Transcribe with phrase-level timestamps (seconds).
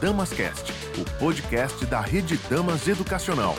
[0.00, 3.54] Damascast, o podcast da Rede Damas Educacional.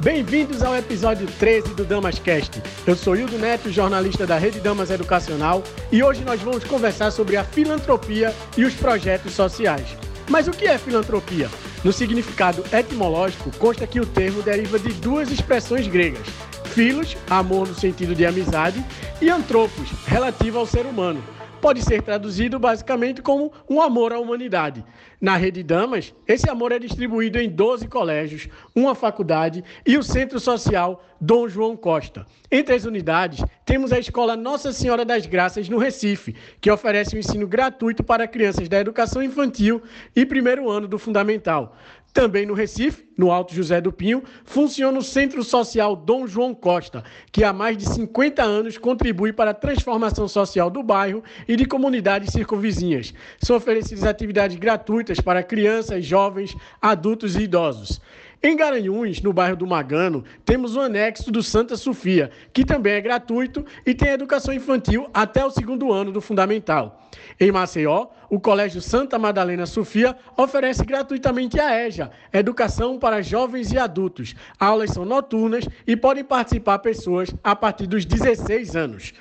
[0.00, 2.62] Bem-vindos ao episódio 13 do Damascast.
[2.86, 7.38] Eu sou Hildo Neto, jornalista da Rede Damas Educacional, e hoje nós vamos conversar sobre
[7.38, 9.96] a filantropia e os projetos sociais.
[10.28, 11.48] Mas o que é filantropia?
[11.82, 16.26] No significado etimológico, consta que o termo deriva de duas expressões gregas:
[16.74, 18.84] filos, amor no sentido de amizade,
[19.18, 24.84] e antropos, relativo ao ser humano pode ser traduzido basicamente como um amor à humanidade.
[25.20, 30.38] Na Rede Damas, esse amor é distribuído em 12 colégios, uma faculdade e o Centro
[30.38, 32.26] Social Dom João Costa.
[32.50, 37.18] Entre as unidades, temos a Escola Nossa Senhora das Graças, no Recife, que oferece um
[37.18, 39.82] ensino gratuito para crianças da educação infantil
[40.14, 41.74] e primeiro ano do Fundamental.
[42.16, 47.04] Também no Recife, no Alto José do Pinho, funciona o Centro Social Dom João Costa,
[47.30, 51.66] que há mais de 50 anos contribui para a transformação social do bairro e de
[51.66, 53.12] comunidades circunvizinhas.
[53.38, 58.00] São oferecidas atividades gratuitas para crianças, jovens, adultos e idosos.
[58.42, 63.00] Em Garanhuns, no bairro do Magano, temos o anexo do Santa Sofia, que também é
[63.02, 67.10] gratuito e tem educação infantil até o segundo ano do Fundamental.
[67.38, 73.78] Em Maceió, o Colégio Santa Madalena Sofia oferece gratuitamente a EJA, Educação para Jovens e
[73.78, 74.34] Adultos.
[74.58, 79.12] Aulas são noturnas e podem participar pessoas a partir dos 16 anos.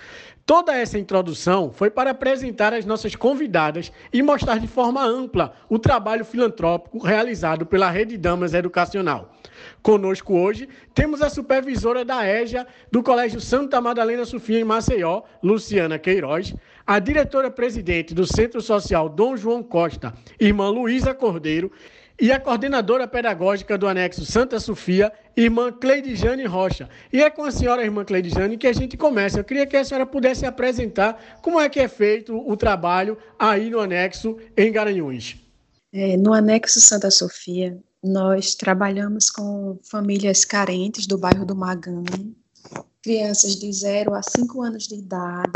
[0.45, 5.80] Toda essa introdução foi para apresentar as nossas convidadas e mostrar de forma ampla o
[5.80, 9.33] trabalho filantrópico realizado pela Rede Damas Educacional.
[9.81, 15.98] Conosco hoje temos a supervisora da EJA do Colégio Santa Madalena Sofia em Maceió, Luciana
[15.98, 16.53] Queiroz,
[16.86, 21.72] a diretora-presidente do Centro Social Dom João Costa, irmã Luísa Cordeiro,
[22.19, 26.89] e a coordenadora pedagógica do anexo Santa Sofia, irmã Cleidijane Rocha.
[27.11, 29.39] E é com a senhora irmã Cleidijane que a gente começa.
[29.39, 33.70] Eu queria que a senhora pudesse apresentar como é que é feito o trabalho aí
[33.70, 35.36] no anexo em Garanhuns.
[35.92, 42.05] É, no anexo Santa Sofia, nós trabalhamos com famílias carentes do bairro do Magano,
[43.02, 45.52] crianças de 0 a 5 anos de idade,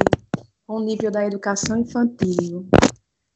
[0.69, 2.69] com nível da educação infantil,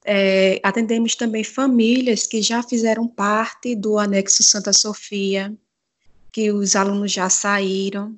[0.06, 5.52] é, atendemos também famílias que já fizeram parte do anexo Santa Sofia,
[6.32, 8.16] que os alunos já saíram.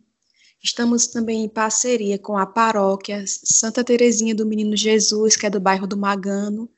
[0.61, 5.61] Estamos também em parceria com a paróquia Santa Terezinha do Menino Jesus, que é do
[5.61, 6.69] bairro do Magano.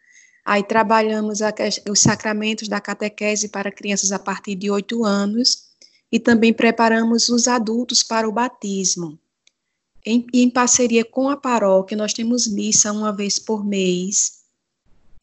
[0.45, 1.51] Aí trabalhamos a,
[1.89, 5.69] os sacramentos da catequese para crianças a partir de oito anos
[6.11, 9.17] e também preparamos os adultos para o batismo.
[10.07, 14.37] Em, em parceria com a paróquia, nós temos missa uma vez por mês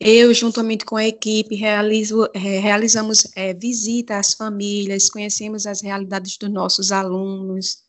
[0.00, 6.36] eu, juntamente com a equipe, realizo, é, realizamos é, visita às famílias, conhecemos as realidades
[6.36, 7.84] dos nossos alunos,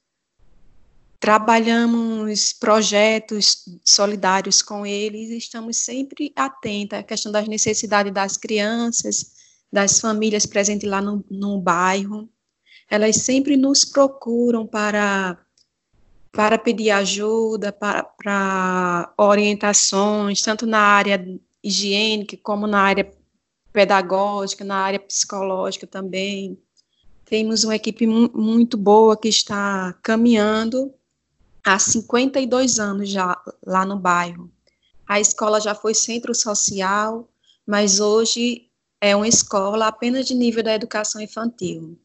[1.20, 9.34] trabalhamos projetos solidários com eles estamos sempre atentos à questão das necessidades das crianças,
[9.72, 12.30] das famílias presentes lá no, no bairro.
[12.90, 15.45] Elas sempre nos procuram para
[16.36, 21.26] para pedir ajuda, para, para orientações, tanto na área
[21.64, 23.10] higiênica, como na área
[23.72, 26.60] pedagógica, na área psicológica também.
[27.24, 30.94] Temos uma equipe muito boa que está caminhando
[31.64, 34.52] há 52 anos já lá no bairro.
[35.08, 37.30] A escola já foi centro social,
[37.66, 38.70] mas hoje
[39.00, 41.98] é uma escola apenas de nível da educação infantil.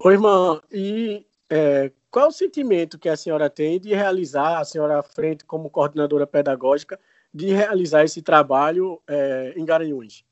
[0.00, 5.00] Oi, irmã, e é, qual o sentimento que a senhora tem de realizar, a senhora
[5.00, 6.98] à frente como coordenadora pedagógica,
[7.34, 10.24] de realizar esse trabalho é, em Garanhuns?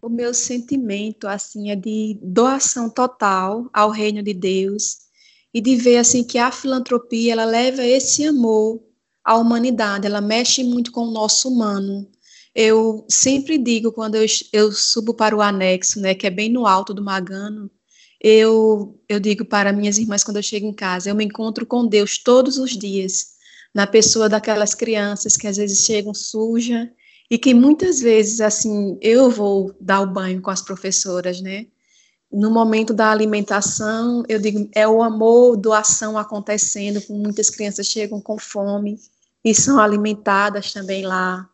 [0.00, 4.98] O meu sentimento assim é de doação total ao reino de Deus
[5.52, 8.82] e de ver assim que a filantropia ela leva esse amor
[9.24, 12.08] à humanidade, ela mexe muito com o nosso humano.
[12.54, 16.66] Eu sempre digo quando eu, eu subo para o anexo, né, que é bem no
[16.66, 17.70] alto do Magano,
[18.22, 21.84] eu, eu digo para minhas irmãs quando eu chego em casa, eu me encontro com
[21.84, 23.32] Deus todos os dias
[23.74, 26.88] na pessoa daquelas crianças que às vezes chegam suja
[27.28, 31.66] e que muitas vezes assim eu vou dar o banho com as professoras, né?
[32.30, 38.20] No momento da alimentação, eu digo é o amor, doação acontecendo, com muitas crianças chegam
[38.20, 39.00] com fome
[39.44, 41.48] e são alimentadas também lá.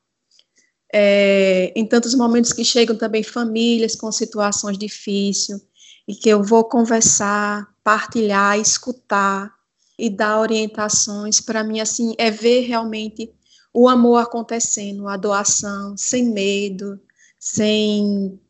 [0.93, 5.68] É, em tantos momentos que chegam também famílias com situações difíceis
[6.09, 9.55] e que eu vou conversar, partilhar, escutar
[9.99, 11.39] e dar orientações.
[11.39, 13.31] Para mim, assim, é ver realmente
[13.75, 16.99] o amor acontecendo, a doação, sem medo,
[17.39, 18.41] sem,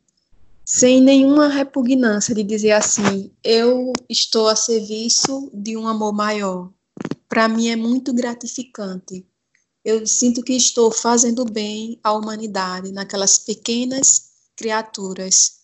[0.65, 6.71] sem nenhuma repugnância de dizer assim, eu estou a serviço de um amor maior.
[7.29, 9.27] Para mim é muito gratificante.
[9.85, 15.58] eu sinto que estou fazendo bem à humanidade, naquelas pequenas criaturas.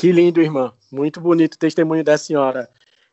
[0.00, 0.72] Que lindo, irmã.
[0.90, 2.70] Muito bonito o testemunho da senhora.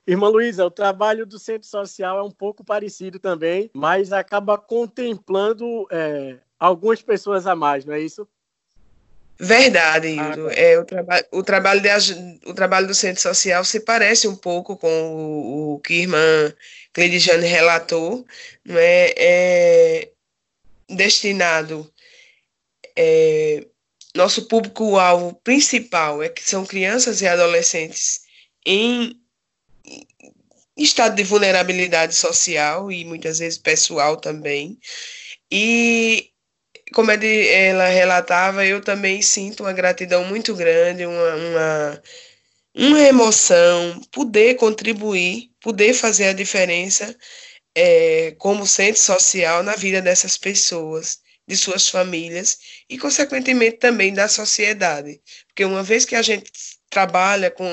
[0.07, 5.86] Irmã Luísa, o trabalho do centro social é um pouco parecido também, mas acaba contemplando
[5.92, 8.25] é, algumas pessoas a mais, não é isso?
[9.38, 10.48] Verdade, Hildo.
[10.48, 11.89] Ah, é, o, traba o, trabalho de,
[12.45, 16.54] o trabalho do centro social se parece um pouco com o, o que a irmã
[16.94, 18.25] Cleidiane relatou,
[18.63, 20.12] não é, é
[20.90, 21.92] destinado,
[22.95, 23.68] é,
[24.18, 28.22] nosso público-alvo principal é que são crianças e adolescentes
[28.66, 29.16] em
[30.75, 34.78] estado de vulnerabilidade social e muitas vezes pessoal também.
[35.52, 36.31] E
[36.94, 42.04] como ela relatava, eu também sinto uma gratidão muito grande, uma, uma,
[42.75, 47.16] uma emoção, poder contribuir, poder fazer a diferença
[47.75, 52.57] é, como centro social na vida dessas pessoas, de suas famílias
[52.89, 55.21] e, consequentemente, também da sociedade.
[55.47, 56.51] Porque uma vez que a gente
[56.89, 57.65] trabalha com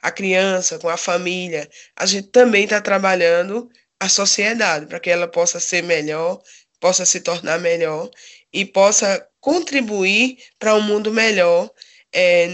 [0.00, 5.28] a criança, com a família, a gente também está trabalhando a sociedade para que ela
[5.28, 6.40] possa ser melhor,
[6.80, 8.10] possa se tornar melhor
[8.52, 11.70] e possa contribuir para um mundo melhor
[12.12, 12.48] é,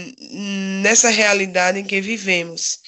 [0.81, 2.79] nessa realidade em que vivemos,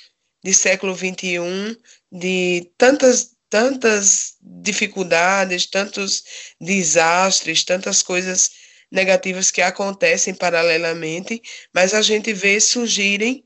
[0.44, 1.78] de século XXI,
[2.12, 6.24] de tantas, tantas dificuldades, tantos
[6.62, 8.52] desastres, tantas coisas
[8.92, 11.42] negativas que acontecem paralelamente,
[11.74, 13.44] mas a gente vê surgirem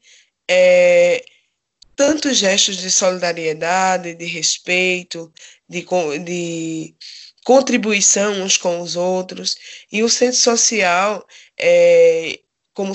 [0.50, 1.24] é,
[1.96, 5.32] tantos gestos de solidariedade, de respeito,
[5.68, 5.86] de,
[6.24, 6.96] de
[7.44, 9.56] contribuição uns com os outros,
[9.92, 11.26] e o centro social,
[11.58, 12.40] é,
[12.74, 12.94] como,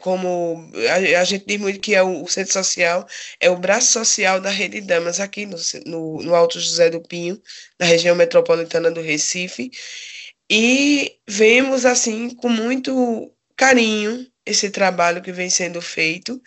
[0.00, 3.06] como a, a, gente diz muito que é o, o, centro social
[3.40, 7.40] é o braço social da Rede Damas aqui no, no, no Alto José do Pinho,
[7.78, 9.70] na região metropolitana do Recife,
[10.50, 16.40] e vemos assim com muito carinho esse trabalho que vem sendo feito,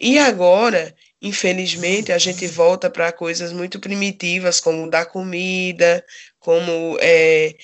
[0.00, 6.04] e agora infelizmente, a gente volta para coisas muito primitivas, como dar comida,
[6.38, 7.56] como é,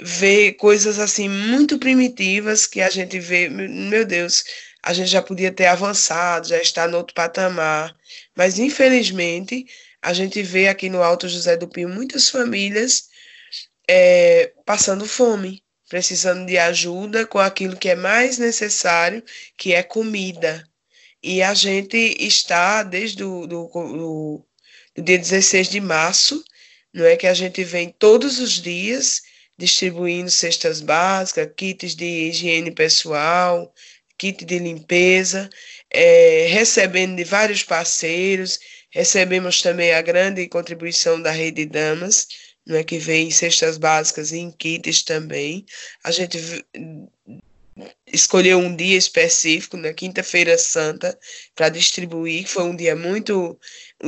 [0.00, 4.44] ver coisas assim muito primitivas que a gente vê, meu Deus,
[4.82, 7.94] a gente já podia ter avançado, já está no outro patamar,
[8.34, 9.66] mas infelizmente
[10.00, 13.08] a gente vê aqui no Alto José do Pinho muitas famílias
[13.88, 19.22] é, passando fome, precisando de ajuda com aquilo que é mais necessário,
[19.56, 20.66] que é comida.
[21.22, 24.46] E a gente está desde o do, do,
[24.96, 26.42] do dia 16 de março,
[26.94, 29.22] não é que a gente vem todos os dias
[29.60, 33.72] distribuindo cestas básicas, kits de higiene pessoal,
[34.18, 35.48] kit de limpeza,
[35.90, 38.58] é, recebendo de vários parceiros,
[38.90, 42.26] recebemos também a grande contribuição da Rede Damas,
[42.66, 45.66] não é que vem em cestas básicas e em kits também.
[46.04, 46.38] A gente
[48.06, 51.18] escolheu um dia específico, na Quinta-feira Santa,
[51.54, 53.58] para distribuir, que foi um dia muito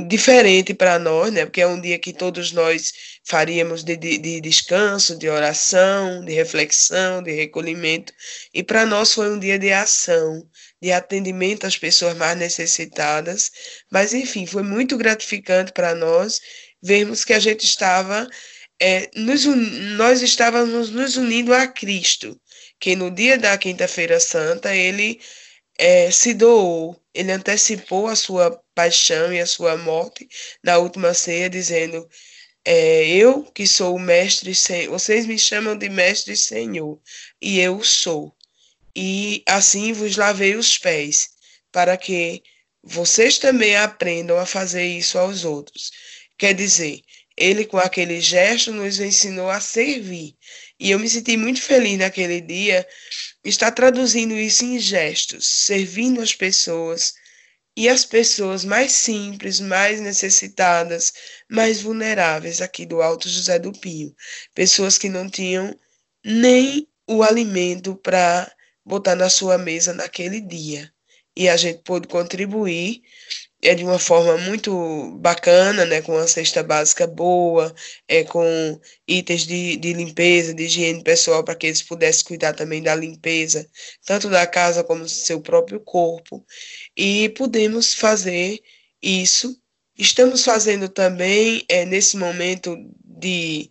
[0.09, 1.45] diferente para nós, né?
[1.45, 2.93] Porque é um dia que todos nós
[3.25, 8.13] faríamos de, de, de descanso, de oração, de reflexão, de recolhimento,
[8.53, 10.47] e para nós foi um dia de ação,
[10.81, 13.51] de atendimento às pessoas mais necessitadas,
[13.91, 16.41] mas enfim, foi muito gratificante para nós
[16.83, 18.29] vermos que a gente estava
[18.81, 19.45] é, nos,
[19.97, 22.37] nós estávamos nos unindo a Cristo,
[22.81, 25.21] que no dia da Quinta-feira Santa ele
[25.79, 30.29] é, se doou, ele antecipou a sua paixão e a sua morte
[30.65, 32.09] na última ceia, dizendo:
[32.65, 34.53] é, Eu que sou o mestre,
[34.89, 37.01] vocês me chamam de mestre Senhor,
[37.41, 38.35] e eu sou.
[38.95, 41.31] E assim vos lavei os pés,
[41.73, 42.43] para que
[42.83, 45.91] vocês também aprendam a fazer isso aos outros.
[46.37, 47.01] Quer dizer,
[47.37, 50.37] ele com aquele gesto nos ensinou a servir.
[50.79, 52.87] E eu me senti muito feliz naquele dia
[53.45, 57.15] estar traduzindo isso em gestos, servindo as pessoas
[57.77, 61.13] e as pessoas mais simples, mais necessitadas,
[61.49, 64.15] mais vulneráveis aqui do Alto José do Pinho,
[64.55, 65.75] pessoas que não tinham
[66.25, 68.51] nem o alimento para
[68.85, 70.93] botar na sua mesa naquele dia.
[71.35, 73.03] E a gente pôde contribuir
[73.63, 77.73] é de uma forma muito bacana, né, com uma cesta básica boa,
[78.09, 82.83] é, com itens de, de limpeza, de higiene pessoal, para que eles pudessem cuidar também
[82.83, 83.69] da limpeza,
[84.05, 86.45] tanto da casa como do seu próprio corpo.
[86.97, 88.61] E podemos fazer
[89.01, 89.57] isso.
[89.97, 93.71] Estamos fazendo também, é, nesse momento de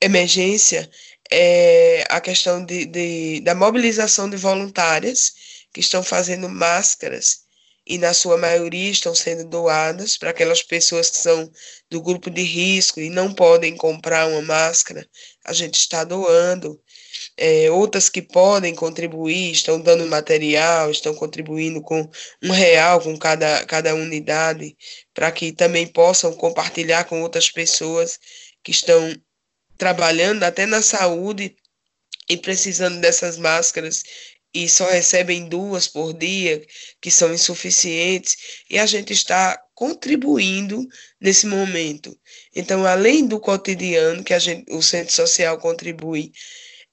[0.00, 0.90] emergência,
[1.30, 5.32] é, a questão de, de, da mobilização de voluntárias
[5.72, 7.48] que estão fazendo máscaras
[7.90, 11.50] e na sua maioria estão sendo doadas para aquelas pessoas que são
[11.90, 15.04] do grupo de risco e não podem comprar uma máscara,
[15.44, 16.80] a gente está doando.
[17.36, 22.08] É, outras que podem contribuir, estão dando material, estão contribuindo com
[22.40, 24.76] um real com cada, cada unidade,
[25.12, 28.20] para que também possam compartilhar com outras pessoas
[28.62, 29.12] que estão
[29.76, 31.56] trabalhando até na saúde
[32.28, 34.04] e precisando dessas máscaras
[34.52, 36.64] e só recebem duas por dia,
[37.00, 38.36] que são insuficientes,
[38.68, 40.86] e a gente está contribuindo
[41.20, 42.18] nesse momento.
[42.54, 46.32] Então, além do cotidiano, que a gente, o centro social contribui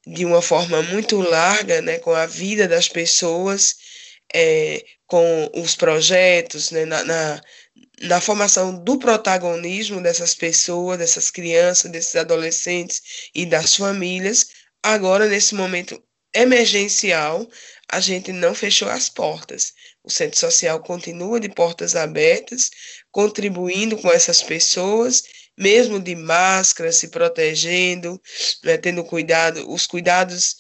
[0.06, 3.76] de uma forma muito larga, né, com a vida das pessoas,
[4.34, 7.42] é, com os projetos, né, na, na,
[8.02, 13.02] na formação do protagonismo dessas pessoas, dessas crianças, desses adolescentes
[13.34, 14.48] e das famílias,
[14.84, 16.02] agora, nesse momento
[16.38, 17.48] emergencial,
[17.90, 19.74] a gente não fechou as portas.
[20.04, 22.70] O centro social continua de portas abertas,
[23.12, 25.24] contribuindo com essas pessoas,
[25.58, 28.22] mesmo de máscara, se protegendo,
[28.64, 30.56] né, tendo cuidado, os cuidados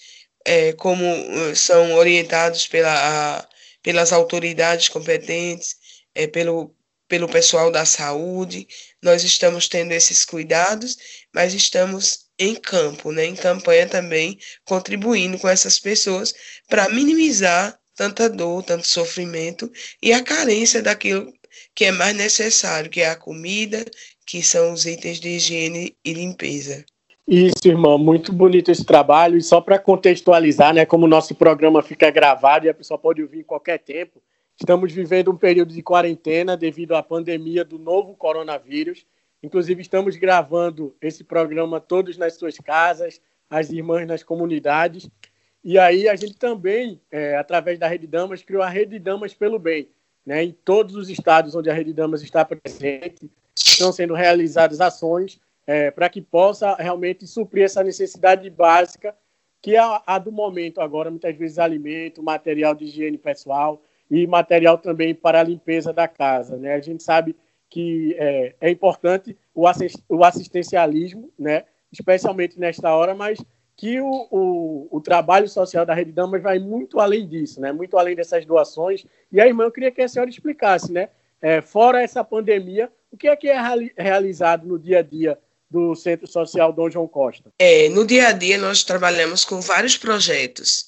[0.45, 3.47] é, como eh, são orientados pela, a,
[3.83, 5.75] pelas autoridades competentes,
[6.15, 6.73] é, pelo,
[7.07, 8.67] pelo pessoal da saúde,
[9.01, 10.97] nós estamos tendo esses cuidados,
[11.33, 16.33] mas estamos em campo, né, em campanha também, contribuindo com essas pessoas
[16.69, 21.33] para minimizar tanta dor, tanto sofrimento e a carência daquilo
[21.73, 23.83] que é mais necessário, que é a comida,
[24.25, 26.85] que são os itens de higiene e limpeza.
[27.27, 29.37] Isso, irmão, muito bonito esse trabalho.
[29.37, 33.21] E só para contextualizar, né, como o nosso programa fica gravado e a pessoa pode
[33.21, 34.21] ouvir em qualquer tempo,
[34.59, 39.05] estamos vivendo um período de quarentena devido à pandemia do novo coronavírus.
[39.41, 45.09] Inclusive, estamos gravando esse programa todos nas suas casas, as irmãs nas comunidades.
[45.63, 49.59] E aí a gente também, é, através da Rede Damas, criou a Rede Damas pelo
[49.59, 49.89] Bem.
[50.25, 50.43] Né?
[50.43, 55.91] Em todos os estados onde a Rede Damas está presente, estão sendo realizadas ações é,
[55.91, 59.15] para que possa realmente suprir essa necessidade básica
[59.61, 64.25] que é a, a do momento agora, muitas vezes alimento, material de higiene pessoal e
[64.25, 66.57] material também para a limpeza da casa.
[66.57, 66.73] Né?
[66.73, 67.35] A gente sabe
[67.69, 71.65] que é, é importante o, assist, o assistencialismo, né?
[71.91, 73.39] especialmente nesta hora, mas
[73.75, 77.71] que o, o, o, trabalho social da Rede Damas vai muito além disso, né?
[77.71, 79.05] muito além dessas doações.
[79.31, 81.09] E aí, irmã, eu queria que a senhora explicasse, né?
[81.39, 83.57] É, fora essa pandemia, o que é que é
[83.95, 85.37] realizado no dia a dia
[85.69, 87.51] do Centro Social Dom João Costa?
[87.59, 90.87] É, no dia a dia, nós trabalhamos com vários projetos.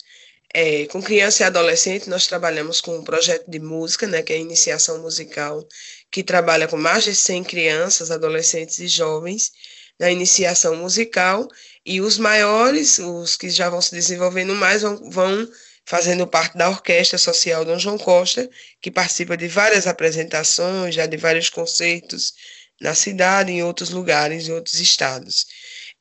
[0.53, 4.37] É, com criança e adolescente, nós trabalhamos com um projeto de música, né, que é
[4.37, 5.67] a iniciação musical,
[6.11, 9.51] que trabalha com mais de 100 crianças, adolescentes e jovens
[9.99, 11.47] na iniciação musical,
[11.85, 15.47] e os maiores, os que já vão se desenvolvendo mais, vão, vão
[15.85, 18.49] fazendo parte da Orquestra Social Dom João Costa,
[18.81, 22.33] que participa de várias apresentações, já de vários concertos
[22.81, 25.45] na cidade, em outros lugares, em outros estados.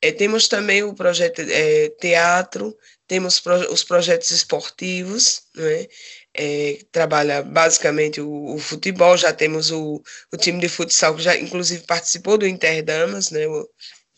[0.00, 2.76] É, temos também o projeto é, teatro,
[3.08, 5.86] temos pro, os projetos esportivos, né?
[6.34, 10.00] É, trabalha basicamente o, o, futebol, já temos o,
[10.32, 13.68] o, time de futsal que já inclusive participou do Interdamas né, o,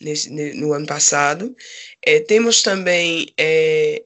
[0.01, 1.57] nesse, no ano passado.
[2.05, 4.05] É, temos também é,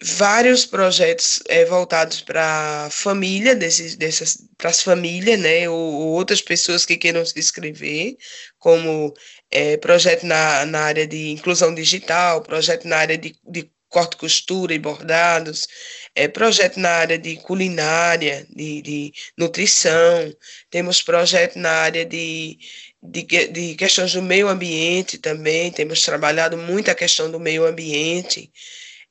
[0.00, 6.12] vários projetos é, voltados para a família, desses, dessas, para as famílias, né, ou, ou,
[6.12, 8.16] outras pessoas que queiram se inscrever,
[8.58, 9.14] como
[9.54, 14.74] é, projeto na, na área de inclusão digital, projeto na área de, de corte, costura
[14.74, 15.68] e bordados,
[16.14, 20.34] é, projeto na área de culinária, de, de nutrição,
[20.68, 22.58] temos projeto na área de,
[23.00, 28.50] de, de questões do meio ambiente também, temos trabalhado muito a questão do meio ambiente,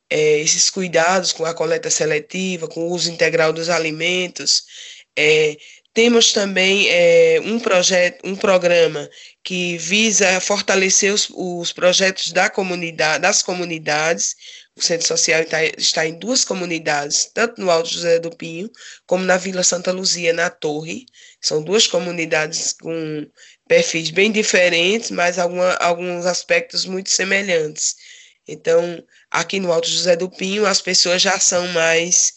[0.10, 4.64] é, esses cuidados com a coleta seletiva, com o uso integral dos alimentos.
[5.18, 5.58] É,
[5.94, 9.10] temos também é, um projeto, um programa
[9.44, 14.36] que visa fortalecer os, os projetos da comunidade, das comunidades,
[14.76, 18.72] o Centro Social está, está, em duas comunidades, tanto no Alto José do Pinho,
[19.06, 21.06] como na Vila Santa Luzia, na Torre.
[21.40, 23.28] São duas comunidades com
[23.68, 27.96] perfis bem diferentes, mas alguma, alguns aspectos muito semelhantes.
[28.48, 32.34] Então, aqui no Alto José do Pinho, as pessoas já são mais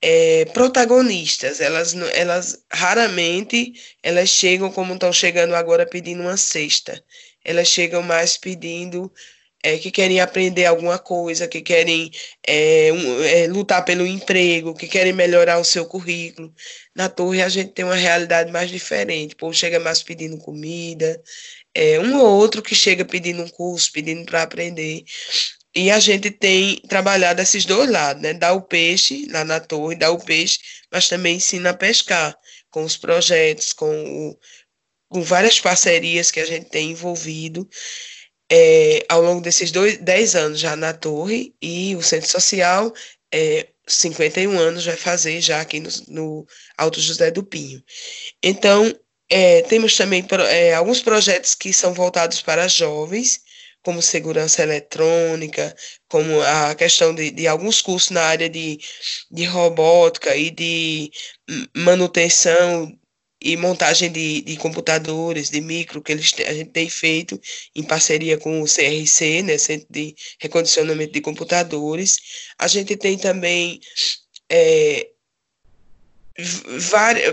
[0.00, 1.60] é, protagonistas.
[1.60, 3.72] Elas, elas raramente
[4.02, 7.02] elas chegam como estão chegando agora pedindo uma cesta.
[7.44, 9.12] Elas chegam mais pedindo
[9.62, 12.10] é, que querem aprender alguma coisa, que querem
[12.46, 16.54] é, um, é, lutar pelo emprego, que querem melhorar o seu currículo.
[16.94, 19.34] Na torre a gente tem uma realidade mais diferente.
[19.34, 21.20] O povo chega mais pedindo comida,
[21.74, 25.04] é, um ou outro que chega pedindo um curso, pedindo para aprender.
[25.76, 28.32] E a gente tem trabalhado esses dois lados, né?
[28.32, 30.58] Dar o peixe lá na torre, dar o peixe,
[30.90, 32.34] mas também ensina a pescar
[32.70, 34.38] com os projetos, com, o,
[35.10, 37.68] com várias parcerias que a gente tem envolvido
[38.50, 42.90] é, ao longo desses dois, dez anos já na torre e o centro social
[43.30, 46.46] é, 51 anos vai fazer já aqui no, no
[46.78, 47.84] Alto José do Pinho.
[48.42, 48.90] Então,
[49.28, 53.40] é, temos também é, alguns projetos que são voltados para jovens,
[53.86, 55.72] como segurança eletrônica,
[56.08, 58.80] como a questão de, de alguns cursos na área de,
[59.30, 61.08] de robótica e de
[61.72, 62.92] manutenção
[63.40, 67.40] e montagem de, de computadores, de micro, que eles, a gente tem feito
[67.76, 72.18] em parceria com o CRC, né, Centro de Recondicionamento de Computadores.
[72.58, 73.78] A gente tem também
[74.50, 75.10] é,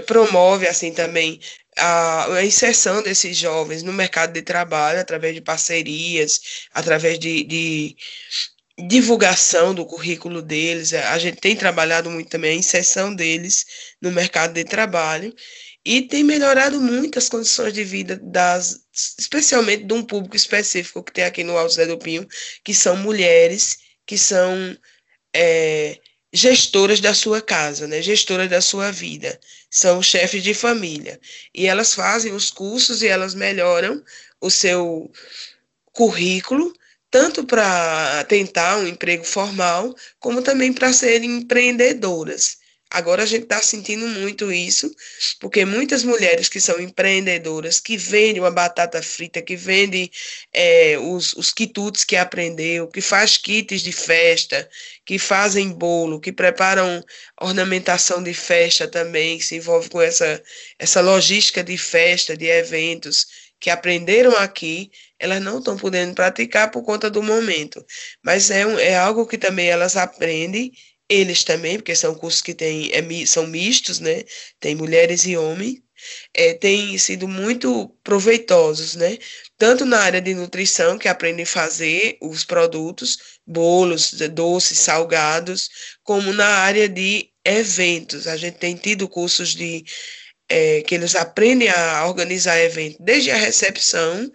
[0.06, 1.40] promove assim também
[1.78, 6.40] a, a, inserção desses jovens no mercado de trabalho através de parcerias,
[6.74, 7.96] através de, de
[8.88, 10.94] divulgação do currículo deles.
[10.94, 13.66] A gente tem trabalhado muito também a inserção deles
[14.02, 15.34] no mercado de trabalho
[15.86, 18.80] e tem melhorado muito as condições de vida das,
[19.20, 22.28] especialmente de um público específico que tem aqui no Alto Zé do Pinho,
[22.64, 24.78] que são mulheres que são
[25.36, 26.00] é,
[26.34, 28.02] gestoras da sua casa, né?
[28.02, 31.20] gestoras da sua vida, são chefes de família.
[31.54, 34.04] E elas fazem os cursos e elas melhoram
[34.42, 35.12] o seu
[35.94, 36.74] currículo,
[37.12, 42.58] tanto para tentar um emprego formal, como também para serem empreendedoras.
[42.94, 44.96] Agora a gente está sentindo muito isso,
[45.40, 50.12] porque muitas mulheres que são empreendedoras, que vendem uma batata frita, que vendem
[50.54, 54.70] é, os, os quitutes que aprendeu, que faz kits de festa,
[55.04, 57.04] que fazem bolo, que preparam
[57.42, 60.40] ornamentação de festa também, que se envolve com essa,
[60.78, 63.26] essa logística de festa, de eventos,
[63.60, 67.84] que aprenderam aqui, elas não estão podendo praticar por conta do momento.
[68.22, 70.72] Mas é, um, é algo que também elas aprendem
[71.10, 74.24] eles também, porque são cursos que tem, é, são mistos, né?
[74.60, 75.82] Tem mulheres e homens,
[76.34, 79.18] é, têm sido muito proveitosos, né?
[79.58, 85.70] Tanto na área de nutrição, que aprendem a fazer os produtos, bolos, doces, salgados,
[86.04, 88.28] como na área de eventos.
[88.28, 89.84] A gente tem tido cursos de
[90.50, 94.32] é, que eles aprendem a organizar eventos, desde a recepção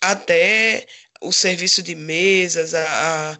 [0.00, 0.86] até
[1.22, 3.38] o serviço de mesas, a, a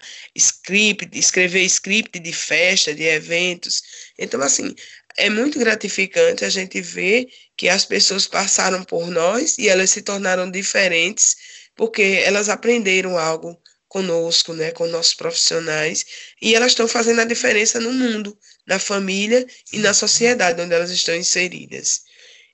[0.62, 3.82] script, escrever script de festa, de eventos.
[4.18, 4.74] Então, assim,
[5.16, 10.02] é muito gratificante a gente ver que as pessoas passaram por nós e elas se
[10.02, 11.36] tornaram diferentes
[11.74, 16.06] porque elas aprenderam algo conosco, né, com nossos profissionais,
[16.40, 20.90] e elas estão fazendo a diferença no mundo, na família e na sociedade onde elas
[20.90, 22.00] estão inseridas.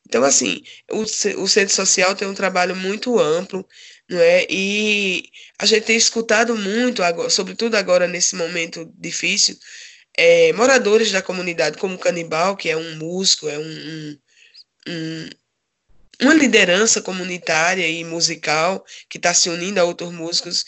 [0.04, 1.02] Então, assim, o,
[1.42, 3.64] o centro social tem um trabalho muito amplo,
[4.08, 4.46] não é?
[4.48, 9.56] E a gente tem escutado muito, agora, sobretudo agora nesse momento difícil,
[10.16, 14.18] é, moradores da comunidade, como Canibal, que é um músico, é um,
[14.88, 15.30] um,
[16.22, 20.64] uma liderança comunitária e musical que está se unindo a outros músicos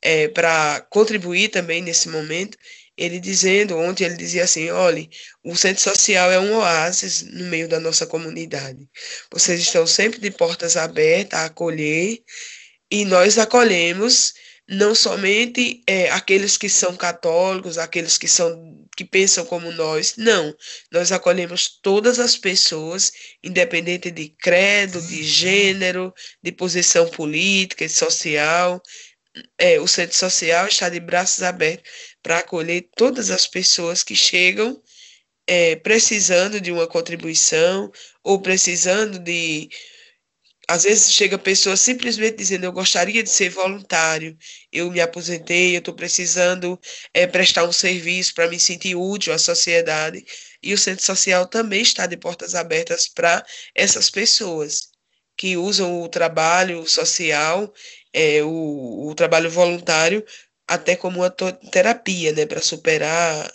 [0.00, 2.56] é, para contribuir também nesse momento.
[2.96, 5.10] Ele dizendo, ontem ele dizia assim: olhe,
[5.42, 8.86] o centro social é um oásis no meio da nossa comunidade.
[9.32, 12.22] Vocês estão sempre de portas abertas a acolher
[12.92, 14.34] e nós acolhemos
[14.68, 20.54] não somente é, aqueles que são católicos, aqueles que são que pensam como nós, não.
[20.92, 23.10] Nós acolhemos todas as pessoas,
[23.42, 28.82] independente de credo, de gênero, de posição política e social.
[29.56, 31.90] É, o centro social está de braços abertos
[32.22, 34.78] para acolher todas as pessoas que chegam
[35.46, 37.90] é, precisando de uma contribuição
[38.22, 39.70] ou precisando de
[40.72, 44.34] às vezes chega pessoa simplesmente dizendo eu gostaria de ser voluntário,
[44.72, 46.80] eu me aposentei, eu estou precisando
[47.12, 50.24] é, prestar um serviço para me sentir útil à sociedade.
[50.62, 54.88] E o centro social também está de portas abertas para essas pessoas
[55.36, 57.70] que usam o trabalho social,
[58.10, 60.24] é, o, o trabalho voluntário,
[60.66, 63.52] até como uma terapia, né, para superar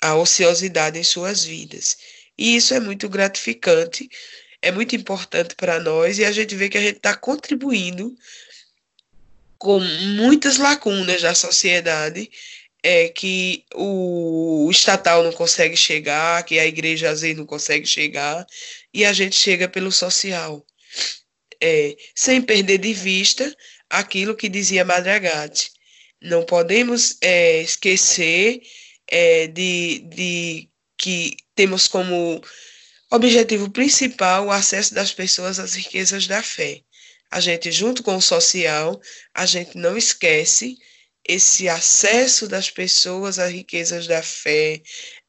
[0.00, 1.98] a ociosidade em suas vidas.
[2.38, 4.08] E isso é muito gratificante
[4.62, 8.14] é muito importante para nós e a gente vê que a gente está contribuindo
[9.58, 12.30] com muitas lacunas da sociedade
[12.82, 18.46] é, que o, estatal não consegue chegar, que a igreja às vezes não consegue chegar,
[18.92, 20.64] e a gente chega pelo social,
[21.60, 23.54] é, sem perder de vista
[23.88, 25.70] aquilo que dizia Madragati.
[26.22, 28.62] Não podemos é, esquecer
[29.06, 32.42] é, de, de que temos como
[33.10, 36.82] Objetivo principal: o acesso das pessoas às riquezas da fé.
[37.30, 39.00] A gente, junto com o social,
[39.34, 40.76] a gente não esquece
[41.28, 44.82] esse acesso das pessoas às riquezas da fé,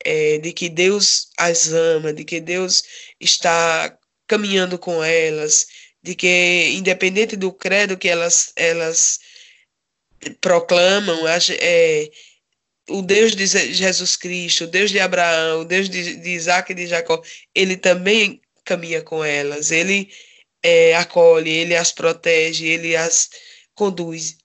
[0.04, 2.84] é, de que Deus as ama, de que Deus
[3.20, 3.96] está
[4.28, 5.68] caminhando com elas,
[6.02, 9.20] de que, independente do credo que elas, elas
[10.40, 12.10] proclamam, é,
[12.90, 16.76] o Deus de Jesus Cristo, o Deus de Abraão, o Deus de, de Isaac e
[16.76, 17.22] de Jacó,
[17.54, 20.10] ele também caminha com elas, ele
[20.64, 23.30] é, acolhe, ele as protege, ele as
[23.74, 24.38] conduz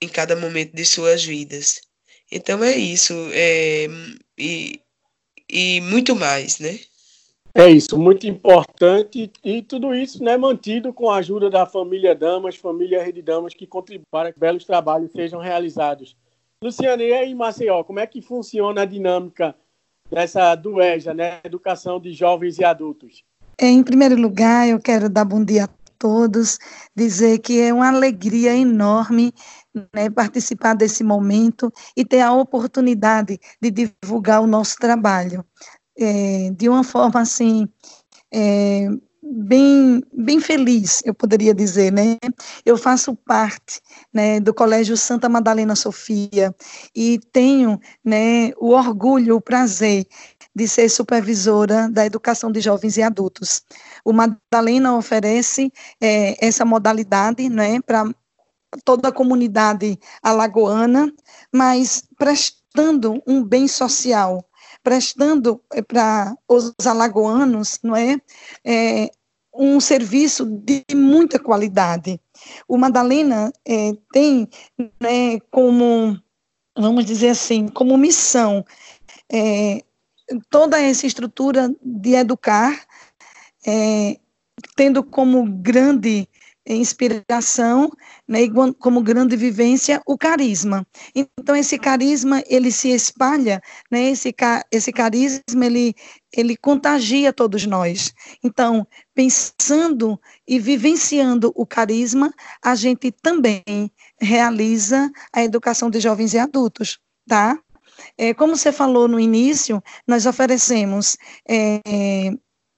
[0.00, 1.80] em cada momento de suas vidas.
[2.30, 3.86] Então é isso, é,
[4.38, 4.80] e,
[5.48, 6.78] e muito mais, né?
[7.56, 12.56] É isso, muito importante e tudo isso né, mantido com a ajuda da família Damas,
[12.56, 16.16] família Rede Damas, que contribui para que belos trabalhos sejam realizados.
[16.64, 19.54] Luciana, e aí, Maceió, como é que funciona a dinâmica
[20.10, 23.22] dessa DUEJA, né, Educação de Jovens e Adultos?
[23.60, 26.58] Em primeiro lugar, eu quero dar bom dia a todos,
[26.96, 29.34] dizer que é uma alegria enorme
[29.92, 35.44] né, participar desse momento e ter a oportunidade de divulgar o nosso trabalho
[35.98, 37.68] é, de uma forma assim
[38.32, 38.88] é,
[39.24, 42.18] bem bem feliz, eu poderia dizer, né?
[42.64, 43.80] Eu faço parte,
[44.12, 46.54] né, do Colégio Santa Madalena Sofia
[46.94, 50.06] e tenho, né, o orgulho, o prazer
[50.54, 53.62] de ser supervisora da educação de jovens e adultos.
[54.04, 58.04] O Madalena oferece é, essa modalidade, né, para
[58.84, 61.12] toda a comunidade alagoana,
[61.52, 64.44] mas prestando um bem social
[64.84, 68.20] prestando eh, para os alagoanos, não é,
[68.64, 69.10] é,
[69.52, 72.20] um serviço de muita qualidade.
[72.68, 74.46] O Madalena é, tem
[75.00, 76.20] né, como,
[76.76, 78.64] vamos dizer assim, como missão
[79.32, 79.82] é,
[80.50, 82.86] toda essa estrutura de educar,
[84.76, 86.28] tendo como grande
[86.66, 87.90] inspiração,
[88.26, 88.40] né,
[88.78, 90.86] como grande vivência, o carisma.
[91.14, 93.60] Então, esse carisma, ele se espalha,
[93.90, 94.34] né, esse,
[94.70, 95.94] esse carisma, ele,
[96.32, 98.12] ele contagia todos nós.
[98.42, 102.32] Então, pensando e vivenciando o carisma,
[102.62, 103.62] a gente também
[104.20, 107.58] realiza a educação de jovens e adultos, tá?
[108.18, 111.16] É, como você falou no início, nós oferecemos
[111.48, 111.80] é,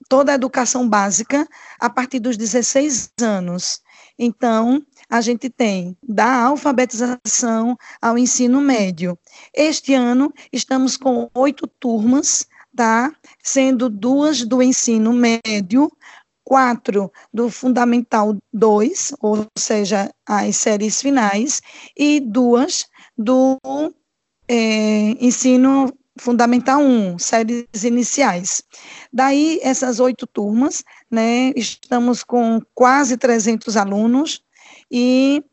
[0.08, 1.48] toda a educação básica
[1.80, 3.80] a partir dos 16 anos.
[4.18, 9.18] Então, a gente tem da alfabetização ao ensino médio.
[9.54, 13.12] Este ano, estamos com oito turmas, tá?
[13.42, 15.90] Sendo duas do ensino médio,
[16.44, 21.60] quatro do Fundamental 2, ou seja, as séries finais,
[21.96, 23.58] e duas do
[24.48, 28.62] é, ensino Fundamental 1, séries iniciais.
[29.12, 34.42] Daí, essas oito turmas, né, estamos com quase 300 alunos
[34.90, 35.44] e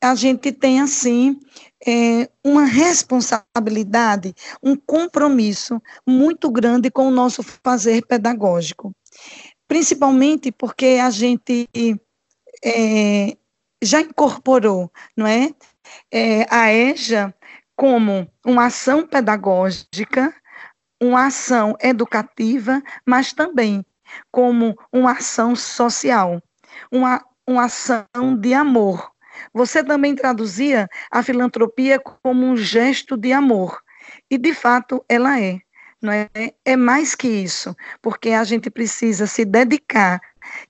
[0.00, 1.40] a gente tem, assim,
[1.86, 8.92] é, uma responsabilidade, um compromisso muito grande com o nosso fazer pedagógico.
[9.66, 11.68] Principalmente porque a gente
[12.64, 13.36] é,
[13.82, 15.50] já incorporou, não é?
[16.12, 17.34] é a EJA
[17.76, 20.34] como uma ação pedagógica,
[21.00, 23.84] uma ação educativa, mas também
[24.32, 26.42] como uma ação social,
[26.90, 28.04] uma, uma ação
[28.38, 29.10] de amor.
[29.54, 33.80] Você também traduzia a filantropia como um gesto de amor,
[34.30, 35.58] e de fato ela é.
[36.00, 36.28] Não é?
[36.64, 40.20] é mais que isso, porque a gente precisa se dedicar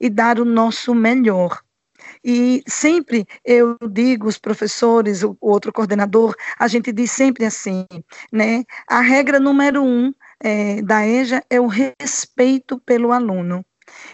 [0.01, 1.61] e dar o nosso melhor.
[2.25, 7.87] E sempre eu digo, os professores, o outro coordenador, a gente diz sempre assim,
[8.33, 8.65] né?
[8.89, 13.65] A regra número um é, da EJA é o respeito pelo aluno.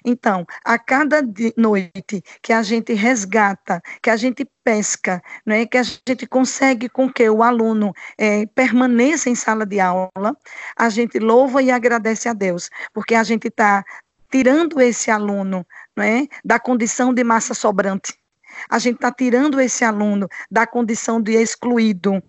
[0.04, 1.22] Então, a cada
[1.56, 7.10] noite que a gente resgata, que a gente pesca, né, que a gente consegue com
[7.12, 10.36] que o aluno é, permaneça em sala de aula,
[10.76, 13.84] a gente louva e agradece a Deus, porque a gente está
[14.30, 15.66] tirando esse aluno
[15.96, 18.14] né, da condição de massa sobrante.
[18.68, 22.22] A gente está tirando esse aluno da condição de excluído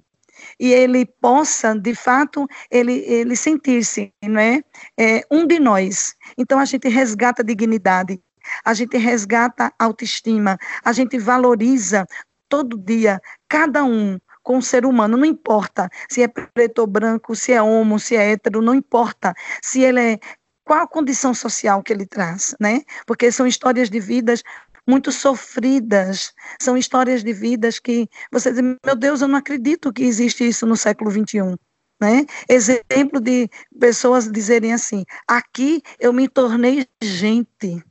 [0.60, 4.62] e ele possa, de fato, ele, ele sentir-se né,
[5.00, 6.16] é, um de nós.
[6.38, 8.20] Então, a gente resgata a dignidade,
[8.64, 12.06] a gente resgata a autoestima, a gente valoriza
[12.48, 17.36] todo dia cada um com o ser humano, não importa se é preto ou branco,
[17.36, 20.20] se é homo, se é hétero, não importa se ele é
[20.64, 22.82] qual a condição social que ele traz, né?
[23.06, 24.44] Porque são histórias de vidas
[24.88, 30.04] muito sofridas, são histórias de vidas que você diz, meu Deus, eu não acredito que
[30.04, 31.58] existe isso no século XXI.
[32.00, 32.26] Né?
[32.50, 37.84] Exemplo de pessoas dizerem assim: aqui eu me tornei gente.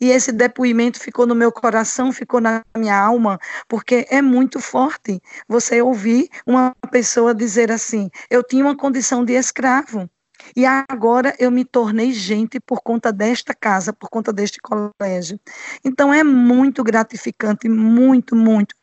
[0.00, 5.20] E esse depoimento ficou no meu coração, ficou na minha alma, porque é muito forte
[5.48, 10.08] você ouvir uma pessoa dizer assim: eu tinha uma condição de escravo.
[10.54, 15.40] E agora eu me tornei gente por conta desta casa, por conta deste colégio.
[15.84, 18.74] Então é muito gratificante, muito, muito.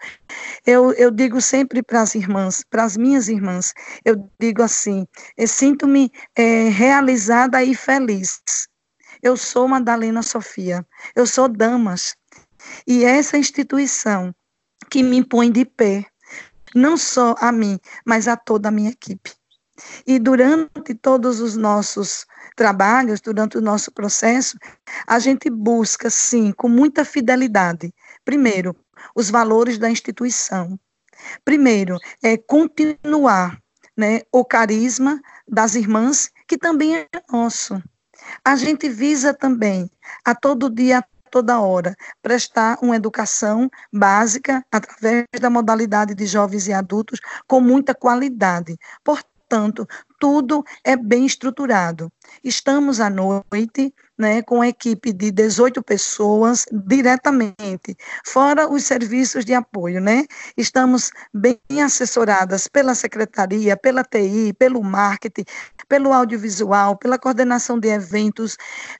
[0.65, 3.73] Eu, eu digo sempre para as irmãs, para as minhas irmãs,
[4.03, 5.07] eu digo assim:
[5.47, 8.41] sinto-me é, realizada e feliz
[9.23, 12.15] eu sou Madalena Sofia, eu sou Damas.
[12.85, 14.35] E essa instituição
[14.89, 16.05] que me põe de pé,
[16.75, 19.31] não só a mim, mas a toda a minha equipe.
[20.05, 24.57] E durante todos os nossos trabalhos, durante o nosso processo,
[25.07, 27.93] a gente busca, sim, com muita fidelidade,
[28.23, 28.75] primeiro,
[29.15, 30.79] os valores da instituição.
[31.43, 33.57] Primeiro, é continuar
[33.95, 37.81] né, o carisma das irmãs, que também é nosso.
[38.43, 39.89] A gente visa também,
[40.23, 46.67] a todo dia, a toda hora, prestar uma educação básica através da modalidade de jovens
[46.67, 48.77] e adultos com muita qualidade.
[49.03, 49.32] Portanto,
[50.19, 52.11] tudo é bem estruturado.
[52.43, 59.53] Estamos à noite né, com a equipe de 18 pessoas diretamente, fora os serviços de
[59.53, 60.25] apoio, né?
[60.55, 65.45] Estamos bem assessoradas pela secretaria, pela TI, pelo marketing,
[65.87, 68.55] pelo audiovisual, pela coordenação de eventos.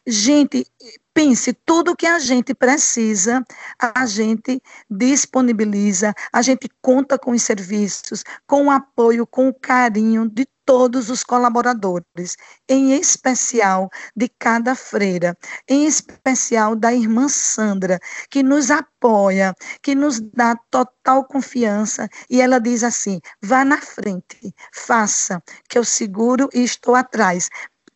[0.05, 0.65] Gente,
[1.13, 3.43] pense, tudo que a gente precisa,
[3.80, 10.30] a gente disponibiliza, a gente conta com os serviços, com o apoio, com o carinho
[10.30, 12.38] de todos os colaboradores,
[12.69, 17.99] em especial de cada freira, em especial da irmã Sandra,
[18.30, 24.54] que nos apoia, que nos dá total confiança, e ela diz assim: vá na frente,
[24.73, 27.49] faça, que eu seguro e estou atrás.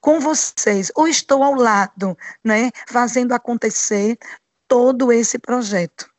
[0.07, 4.17] Com vocês, ou estou ao lado, né, fazendo acontecer
[4.65, 6.09] todo esse projeto.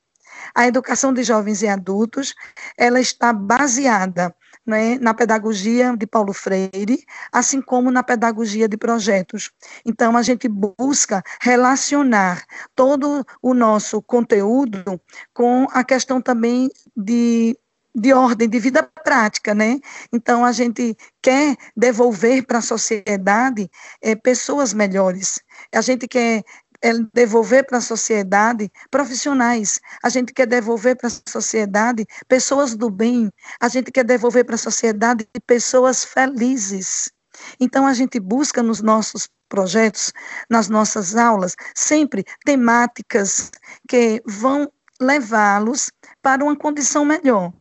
[0.55, 2.35] A educação de jovens e adultos,
[2.77, 9.51] ela está baseada né, na pedagogia de Paulo Freire, assim como na pedagogia de projetos.
[9.87, 12.45] Então, a gente busca relacionar
[12.77, 15.01] todo o nosso conteúdo
[15.33, 17.59] com a questão também de
[17.99, 19.79] de ordem de vida prática, né?
[20.13, 25.41] Então a gente quer devolver para a sociedade é, pessoas melhores.
[25.75, 26.45] A gente quer
[26.81, 32.89] é devolver para a sociedade profissionais, a gente quer devolver para a sociedade pessoas do
[32.89, 37.11] bem, a gente quer devolver para a sociedade pessoas felizes.
[37.59, 40.13] Então a gente busca nos nossos projetos,
[40.49, 43.51] nas nossas aulas, sempre temáticas
[43.89, 45.91] que vão levá-los
[46.23, 47.53] para uma condição melhor,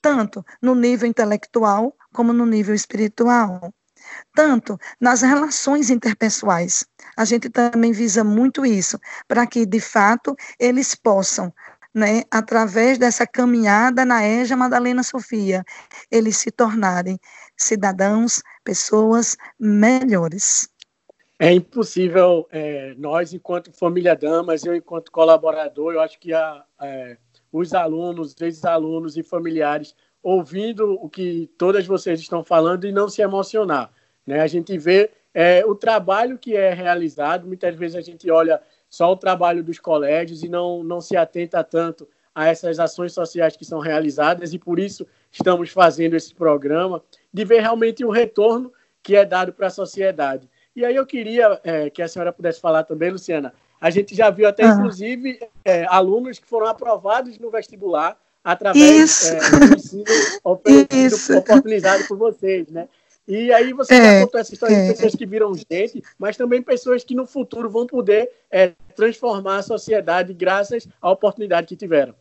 [0.00, 3.72] tanto no nível intelectual como no nível espiritual
[4.34, 6.86] tanto nas relações interpessoais.
[7.16, 11.52] A gente também visa muito isso, para que, de fato, eles possam,
[11.94, 15.64] né, através dessa caminhada na EJA Madalena Sofia,
[16.10, 17.18] eles se tornarem
[17.56, 20.68] cidadãos, pessoas melhores.
[21.40, 27.16] É impossível, é, nós, enquanto família Damas, eu, enquanto colaborador, eu acho que a, é,
[27.52, 33.22] os alunos, ex-alunos e familiares, ouvindo o que todas vocês estão falando e não se
[33.22, 33.90] emocionar.
[34.26, 34.40] Né?
[34.40, 39.12] A gente vê é, o trabalho que é realizado, muitas vezes a gente olha só
[39.12, 43.64] o trabalho dos colégios e não, não se atenta tanto a essas ações sociais que
[43.64, 49.16] são realizadas e por isso estamos fazendo esse programa, de ver realmente o retorno que
[49.16, 50.48] é dado para a sociedade.
[50.74, 54.30] E aí eu queria é, que a senhora pudesse falar também, Luciana, a gente já
[54.30, 60.04] viu até, inclusive, é, alunos que foram aprovados no vestibular através é, do ensino
[60.42, 62.88] oferecido, oportunizado por vocês, né?
[63.26, 64.82] E aí você é, já contou essa história é.
[64.86, 69.58] de pessoas que viram gente, mas também pessoas que no futuro vão poder é, transformar
[69.58, 72.14] a sociedade graças à oportunidade que tiveram.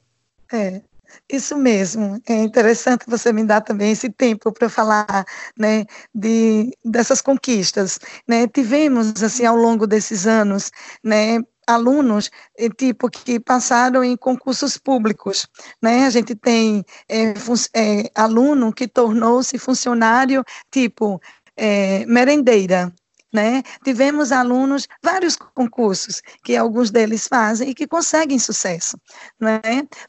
[0.52, 0.82] É,
[1.30, 2.22] isso mesmo.
[2.28, 5.26] É interessante você me dar também esse tempo para falar,
[5.58, 8.48] né, de dessas conquistas, né?
[8.48, 10.72] Tivemos assim ao longo desses anos,
[11.04, 15.48] né, alunos eh, tipo que passaram em concursos públicos,
[15.82, 16.06] né?
[16.06, 17.34] A gente tem é,
[17.76, 21.20] é, aluno que tornou-se funcionário tipo
[21.58, 22.93] é, merendeira,
[23.34, 23.63] né?
[23.84, 28.98] Tivemos alunos, vários concursos que alguns deles fazem e que conseguem sucesso,
[29.40, 29.60] né?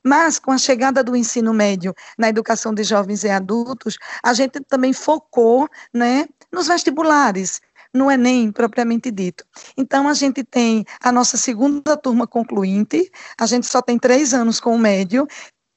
[0.05, 4.61] Mas com a chegada do ensino médio na educação de jovens e adultos, a gente
[4.61, 7.61] também focou, né, nos vestibulares,
[7.93, 9.45] no Enem propriamente dito.
[9.77, 14.61] Então, a gente tem a nossa segunda turma concluinte, a gente só tem três anos
[14.61, 15.27] com o médio,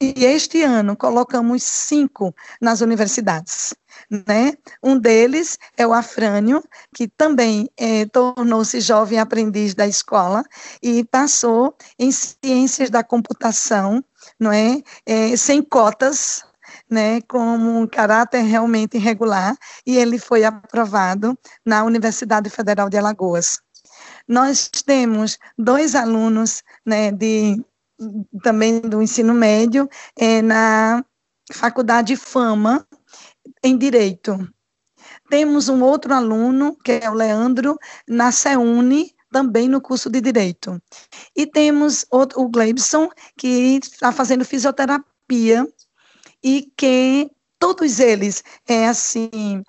[0.02, 3.76] e este ano colocamos cinco nas universidades.
[4.10, 4.54] Né?
[4.82, 6.64] Um deles é o Afrânio,
[6.96, 10.44] que também é, tornou-se jovem aprendiz da escola
[10.82, 14.04] e passou em ciências da computação,
[14.40, 14.82] não é?
[15.06, 16.44] é sem cotas,
[16.90, 23.60] né, como um caráter realmente irregular, e ele foi aprovado na Universidade Federal de Alagoas.
[24.28, 27.64] Nós temos dois alunos né, de,
[28.42, 31.04] também do ensino médio é, na
[31.52, 32.88] Faculdade Fama,
[33.64, 34.38] em Direito.
[35.30, 40.82] Temos um outro aluno, que é o Leandro, na CEUNE, também no curso de Direito.
[41.36, 45.66] E temos o Gleibson, que está fazendo fisioterapia
[46.44, 49.64] e que todos eles, é assim,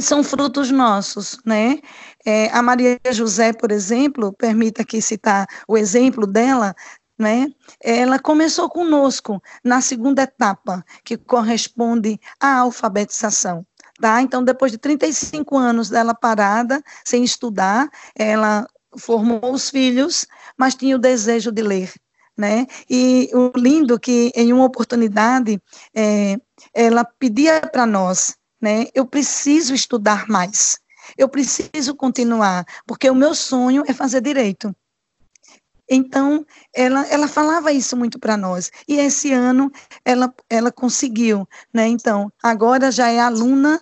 [0.00, 1.80] são frutos nossos, né?
[2.24, 6.74] É, a Maria José, por exemplo, permita aqui citar o exemplo dela,
[7.18, 7.48] né?
[7.80, 13.66] Ela começou conosco na segunda etapa, que corresponde à alfabetização.
[14.00, 14.20] Tá?
[14.20, 18.66] Então, depois de 35 anos dela parada, sem estudar, ela
[18.98, 20.26] formou os filhos,
[20.58, 21.92] mas tinha o desejo de ler
[22.36, 22.66] né?
[22.90, 25.60] E o lindo que em uma oportunidade
[25.94, 26.36] é,
[26.72, 28.86] ela pedia para nós, né?
[28.94, 30.78] Eu preciso estudar mais,
[31.16, 34.74] eu preciso continuar, porque o meu sonho é fazer direito.
[35.88, 36.44] Então,
[36.74, 38.70] ela, ela falava isso muito para nós.
[38.88, 39.70] E esse ano
[40.04, 41.86] ela, ela conseguiu, né?
[41.88, 43.80] Então, agora já é aluna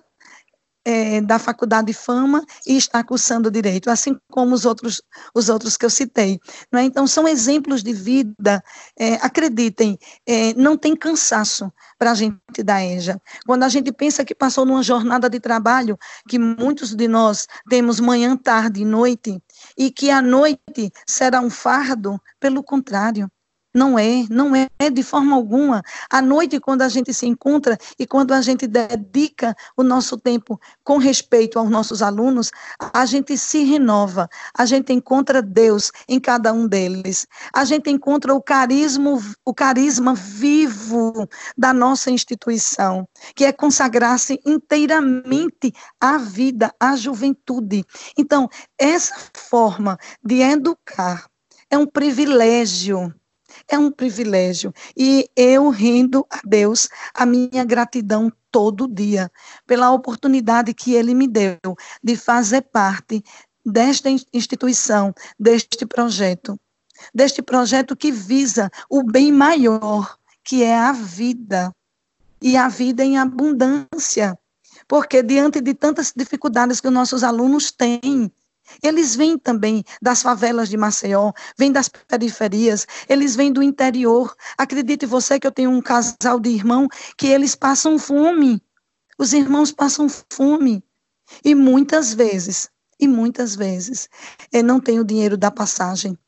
[0.84, 5.02] é, da Faculdade de Fama e está cursando Direito, assim como os outros,
[5.34, 6.40] os outros que eu citei.
[6.70, 6.84] Não é?
[6.84, 8.62] Então, são exemplos de vida,
[8.98, 13.20] é, acreditem, é, não tem cansaço para a gente da EJA.
[13.46, 18.00] Quando a gente pensa que passou numa jornada de trabalho, que muitos de nós temos
[18.00, 19.40] manhã, tarde e noite,
[19.76, 23.30] e que a noite será um fardo, pelo contrário,
[23.74, 25.82] não é, não é de forma alguma.
[26.10, 30.60] À noite, quando a gente se encontra e quando a gente dedica o nosso tempo
[30.84, 32.50] com respeito aos nossos alunos,
[32.92, 37.26] a gente se renova, a gente encontra Deus em cada um deles.
[37.52, 45.72] A gente encontra o carisma, o carisma vivo da nossa instituição, que é consagrar-se inteiramente
[46.00, 47.84] à vida, à juventude.
[48.18, 51.26] Então, essa forma de educar
[51.70, 53.12] é um privilégio
[53.72, 54.72] é um privilégio.
[54.96, 59.32] E eu rendo a Deus a minha gratidão todo dia
[59.66, 61.58] pela oportunidade que Ele me deu
[62.02, 63.24] de fazer parte
[63.64, 66.58] desta instituição, deste projeto.
[67.14, 71.74] Deste projeto que visa o bem maior, que é a vida.
[72.40, 74.38] E a vida em abundância.
[74.86, 78.30] Porque diante de tantas dificuldades que os nossos alunos têm,
[78.82, 84.34] eles vêm também das favelas de Maceió, vêm das periferias, eles vêm do interior.
[84.56, 88.62] Acredite você que eu tenho um casal de irmão que eles passam fome.
[89.18, 90.82] Os irmãos passam fome.
[91.44, 94.08] E muitas vezes, e muitas vezes,
[94.64, 96.18] não tenho dinheiro da passagem.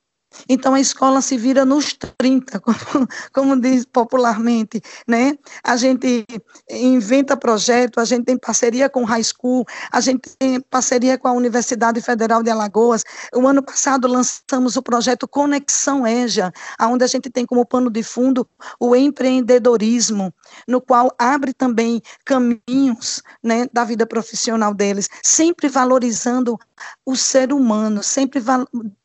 [0.48, 5.36] Então a escola se vira nos 30, como, como, diz popularmente, né?
[5.62, 6.24] A gente
[6.70, 11.32] inventa projeto, a gente tem parceria com High School, a gente tem parceria com a
[11.32, 13.02] Universidade Federal de Alagoas.
[13.34, 18.02] O ano passado lançamos o projeto Conexão EJA, onde a gente tem como pano de
[18.02, 18.46] fundo
[18.78, 20.32] o empreendedorismo,
[20.66, 26.58] no qual abre também caminhos, né, da vida profissional deles, sempre valorizando
[27.04, 28.40] o ser humano, sempre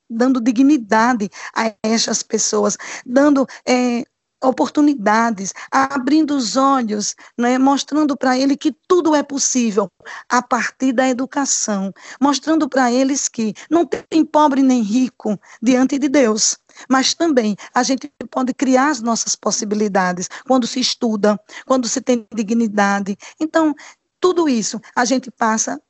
[0.09, 4.03] dando dignidade a essas pessoas, dando é,
[4.41, 9.89] oportunidades, abrindo os olhos, né, mostrando para ele que tudo é possível
[10.29, 16.07] a partir da educação, mostrando para eles que não tem pobre nem rico diante de
[16.07, 16.57] Deus,
[16.89, 22.25] mas também a gente pode criar as nossas possibilidades quando se estuda, quando se tem
[22.33, 23.17] dignidade.
[23.39, 23.75] Então,
[24.19, 25.81] tudo isso a gente passa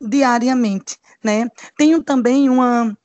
[0.00, 1.48] diariamente, né?
[1.76, 2.96] Tenho também uma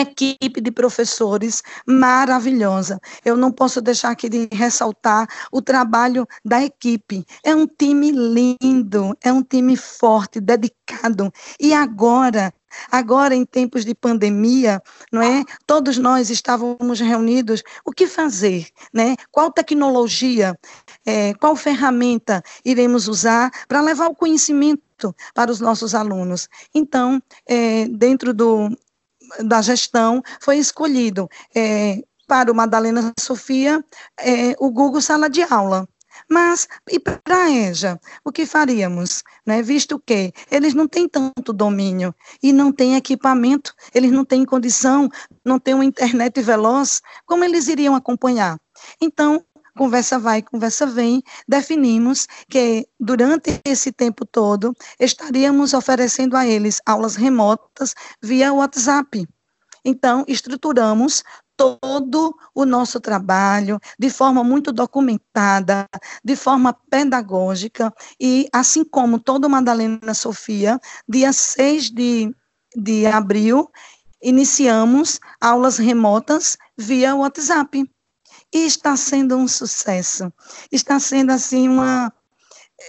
[0.00, 3.00] equipe de professores maravilhosa.
[3.24, 7.24] Eu não posso deixar aqui de ressaltar o trabalho da equipe.
[7.44, 11.32] É um time lindo, é um time forte, dedicado.
[11.58, 12.52] E agora,
[12.90, 14.82] agora em tempos de pandemia,
[15.12, 15.44] não é?
[15.66, 17.62] Todos nós estávamos reunidos.
[17.84, 19.16] O que fazer, né?
[19.30, 20.58] Qual tecnologia,
[21.04, 26.48] é, qual ferramenta iremos usar para levar o conhecimento para os nossos alunos.
[26.74, 28.70] Então, é, dentro do
[29.44, 33.84] da gestão, foi escolhido é, para o Madalena Sofia
[34.18, 35.88] é, o Google Sala de Aula.
[36.28, 39.22] Mas, e para a EJA, o que faríamos?
[39.44, 39.62] Né?
[39.62, 45.08] Visto que eles não têm tanto domínio e não têm equipamento, eles não têm condição,
[45.44, 48.60] não têm uma internet veloz, como eles iriam acompanhar?
[49.00, 49.44] Então,
[49.76, 57.16] conversa vai, conversa vem, definimos que durante esse tempo todo estaríamos oferecendo a eles aulas
[57.16, 59.26] remotas via WhatsApp.
[59.84, 61.22] Então, estruturamos
[61.56, 65.86] todo o nosso trabalho de forma muito documentada,
[66.24, 72.34] de forma pedagógica, e assim como toda Madalena Sofia, dia 6 de,
[72.74, 73.70] de abril,
[74.22, 77.84] iniciamos aulas remotas via WhatsApp.
[78.52, 80.32] E está sendo um sucesso.
[80.72, 82.12] Está sendo, assim, uma,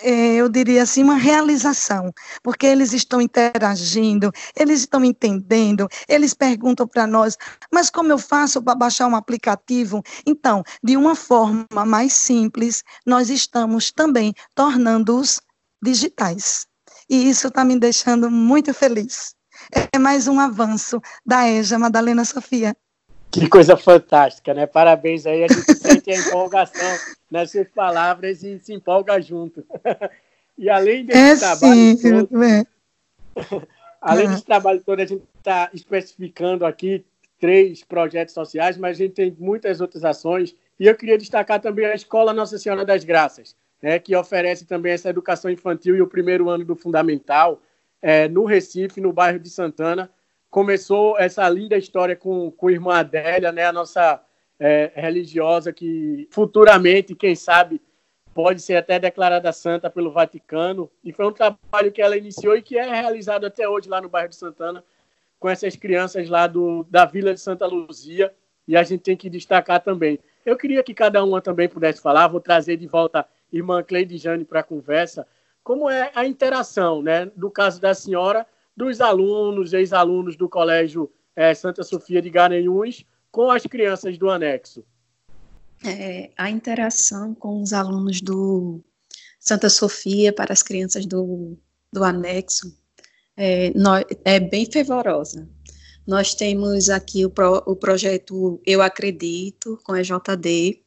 [0.02, 6.88] é, eu diria assim, uma realização, porque eles estão interagindo, eles estão entendendo, eles perguntam
[6.88, 7.38] para nós,
[7.72, 10.02] mas como eu faço para baixar um aplicativo?
[10.26, 15.42] Então, de uma forma mais simples, nós estamos também tornando-os
[15.84, 16.66] digitais.
[17.10, 19.36] E isso está me deixando muito feliz.
[19.94, 22.76] É mais um avanço da EJA Madalena Sofia.
[23.42, 24.68] Que coisa fantástica, né?
[24.68, 26.98] Parabéns aí, a gente sente a empolgação
[27.32, 29.66] nessas palavras e se empolga junto.
[30.58, 32.66] e além desse é trabalho sim, todo, é.
[34.02, 37.06] além desse trabalho todo, a gente está especificando aqui
[37.40, 40.54] três projetos sociais, mas a gente tem muitas outras ações.
[40.78, 44.92] E eu queria destacar também a Escola Nossa Senhora das Graças, né, que oferece também
[44.92, 47.62] essa educação infantil e o primeiro ano do fundamental
[48.02, 50.12] é, no Recife, no bairro de Santana
[50.52, 54.22] começou essa linda história com, com a irmã Adélia, né, a nossa
[54.60, 57.82] é, religiosa que futuramente, quem sabe,
[58.34, 60.92] pode ser até declarada santa pelo Vaticano.
[61.04, 64.10] E foi um trabalho que ela iniciou e que é realizado até hoje lá no
[64.10, 64.84] bairro de Santana,
[65.40, 68.34] com essas crianças lá do, da Vila de Santa Luzia.
[68.68, 70.20] E a gente tem que destacar também.
[70.46, 74.18] Eu queria que cada uma também pudesse falar, vou trazer de volta a irmã Cleide
[74.18, 75.26] Jane para a conversa,
[75.64, 78.46] como é a interação, né, do caso da senhora
[78.76, 84.84] dos alunos, ex-alunos do Colégio é, Santa Sofia de Garanhuns com as crianças do anexo?
[85.86, 88.82] É, a interação com os alunos do
[89.40, 91.58] Santa Sofia para as crianças do,
[91.92, 92.78] do anexo
[93.36, 93.72] é,
[94.24, 95.50] é bem fervorosa.
[96.06, 100.82] Nós temos aqui o, pro, o projeto Eu Acredito, com a JD,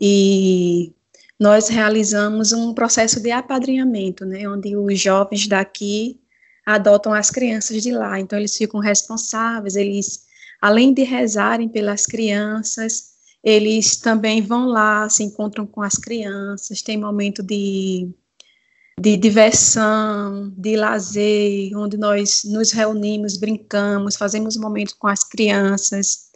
[0.00, 0.92] e
[1.38, 6.20] nós realizamos um processo de apadrinhamento, né, onde os jovens daqui
[6.68, 8.20] adotam as crianças de lá.
[8.20, 10.24] Então, eles ficam responsáveis, eles,
[10.60, 16.98] além de rezarem pelas crianças, eles também vão lá, se encontram com as crianças, tem
[16.98, 18.10] momento de,
[19.00, 26.28] de diversão, de lazer, onde nós nos reunimos, brincamos, fazemos momentos com as crianças,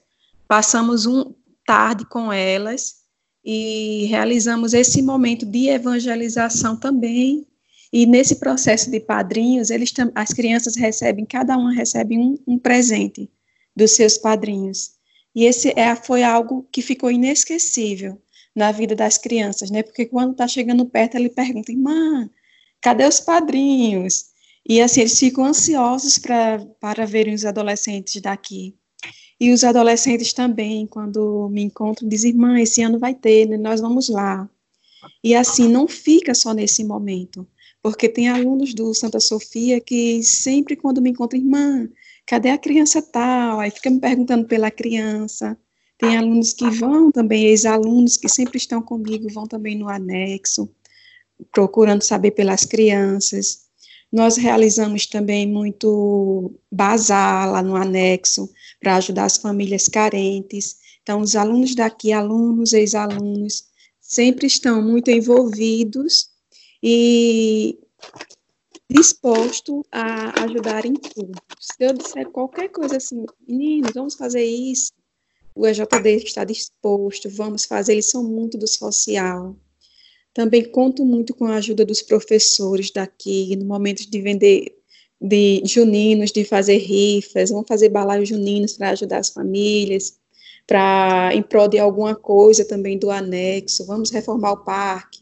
[0.48, 1.34] passamos um
[1.66, 3.02] tarde com elas
[3.44, 7.46] e realizamos esse momento de evangelização também
[7.92, 13.30] e nesse processo de padrinhos, eles as crianças recebem, cada uma recebe um, um presente
[13.76, 14.92] dos seus padrinhos.
[15.34, 18.20] E esse é, foi algo que ficou inesquecível
[18.56, 19.82] na vida das crianças, né?
[19.82, 22.30] Porque quando está chegando perto, ele pergunta, irmã,
[22.80, 24.26] cadê os padrinhos?
[24.66, 28.74] E assim, eles ficam ansiosos para verem os adolescentes daqui.
[29.38, 33.56] E os adolescentes também, quando me encontram, dizem, irmã, esse ano vai ter, né?
[33.58, 34.48] nós vamos lá.
[35.22, 37.46] E assim, não fica só nesse momento
[37.82, 41.88] porque tem alunos do Santa Sofia que sempre quando me encontram, irmã,
[42.24, 43.58] cadê a criança tal?
[43.58, 45.58] Aí fica me perguntando pela criança.
[45.98, 50.72] Tem alunos que vão também, ex-alunos que sempre estão comigo, vão também no anexo,
[51.52, 53.62] procurando saber pelas crianças.
[54.12, 58.48] Nós realizamos também muito bazar lá no anexo,
[58.80, 60.76] para ajudar as famílias carentes.
[61.02, 63.64] Então, os alunos daqui, alunos, ex-alunos,
[64.00, 66.31] sempre estão muito envolvidos
[66.82, 67.78] e
[68.90, 71.32] disposto a ajudar em tudo.
[71.60, 74.92] Se eu disser qualquer coisa assim, meninos, vamos fazer isso,
[75.54, 79.56] o EJD está disposto, vamos fazer, eles são muito do social.
[80.34, 84.78] Também conto muito com a ajuda dos professores daqui, no momento de vender
[85.20, 90.18] de juninos, de fazer rifas, vamos fazer balaios juninos para ajudar as famílias,
[90.66, 95.21] para em prol de alguma coisa também do anexo, vamos reformar o parque,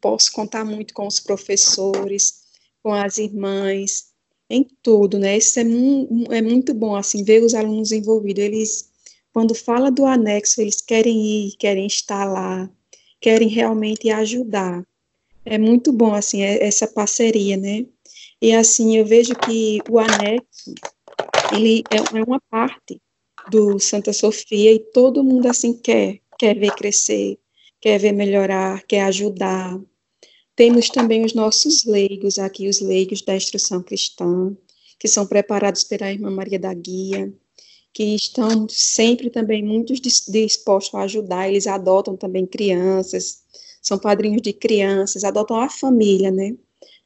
[0.00, 2.42] posso contar muito com os professores,
[2.82, 4.10] com as irmãs,
[4.48, 5.38] em tudo, né?
[5.38, 8.42] Isso é, é muito bom, assim, ver os alunos envolvidos.
[8.42, 8.90] Eles,
[9.32, 12.68] quando fala do anexo, eles querem ir, querem estar lá,
[13.20, 14.84] querem realmente ajudar.
[15.44, 17.86] É muito bom, assim, é, essa parceria, né?
[18.42, 20.74] E, assim, eu vejo que o anexo,
[21.52, 23.00] ele é, é uma parte
[23.50, 27.38] do Santa Sofia e todo mundo, assim, quer, quer ver crescer,
[27.80, 29.80] quer ver melhorar, quer ajudar.
[30.56, 34.56] Temos também os nossos leigos aqui, os leigos da instrução cristã,
[34.98, 37.32] que são preparados pela irmã Maria da Guia.
[37.92, 43.42] que estão sempre também muito dispostos a ajudar, eles adotam também crianças,
[43.82, 46.56] são padrinhos de crianças, adotam a família, né?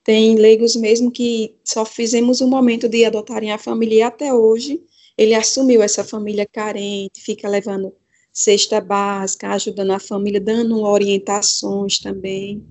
[0.05, 4.83] Tem leigos mesmo que só fizemos um momento de adotarem a família e até hoje
[5.17, 7.95] ele assumiu essa família carente, fica levando
[8.35, 12.67] cesta básica, ajudando a família, dando orientações também.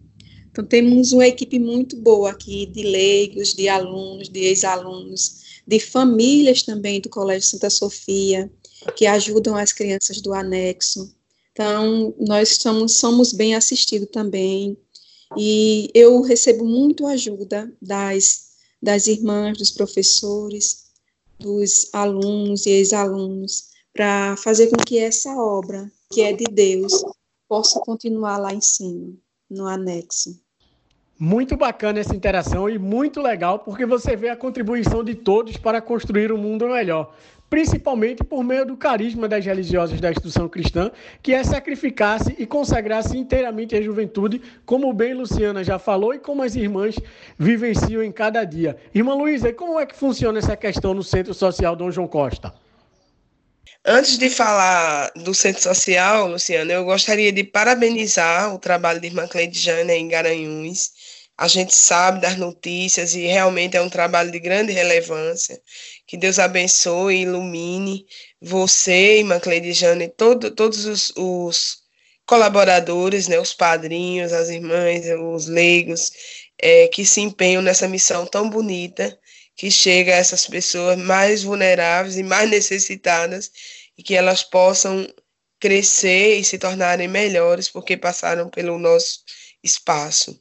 [0.51, 6.61] Então, temos uma equipe muito boa aqui de leigos, de alunos, de ex-alunos, de famílias
[6.61, 8.51] também do Colégio Santa Sofia,
[8.97, 11.16] que ajudam as crianças do anexo.
[11.53, 14.78] Então, nós somos, somos bem assistidos também.
[15.38, 18.49] E eu recebo muito ajuda das,
[18.82, 20.84] das irmãs, dos professores,
[21.39, 27.04] dos alunos e ex-alunos, para fazer com que essa obra, que é de Deus,
[27.48, 29.14] possa continuar lá em cima,
[29.50, 30.41] no anexo.
[31.20, 35.80] Muito bacana essa interação e muito legal porque você vê a contribuição de todos para
[35.80, 37.14] construir um mundo melhor
[37.54, 40.89] principalmente por meio do carisma das religiosas da instituição cristã,
[41.22, 46.41] que é sacrificar-se e consagrar-se inteiramente à juventude, como bem Luciana já falou e como
[46.41, 46.96] as irmãs
[47.38, 48.76] vivenciam em cada dia.
[48.91, 52.52] Irmã Luísa, como é que funciona essa questão no Centro Social Dom João Costa?
[53.86, 59.27] Antes de falar do Centro Social, Luciana, eu gostaria de parabenizar o trabalho de irmã
[59.27, 60.91] Cleide Jana em Garanhuns,
[61.38, 65.59] a gente sabe das notícias e realmente é um trabalho de grande relevância.
[66.07, 68.05] Que Deus abençoe e ilumine
[68.41, 71.84] você, irmã Cleidijane, e todo, todos os, os,
[72.25, 76.11] colaboradores, né, os padrinhos, as irmãs, os leigos,
[76.57, 79.17] é, que se empenham nessa missão tão bonita
[79.56, 83.51] que chega a essas pessoas mais vulneráveis e mais necessitadas
[83.97, 85.08] e que elas possam
[85.60, 89.20] crescer e se tornarem melhores porque passaram pelo nosso
[89.64, 90.39] espaço.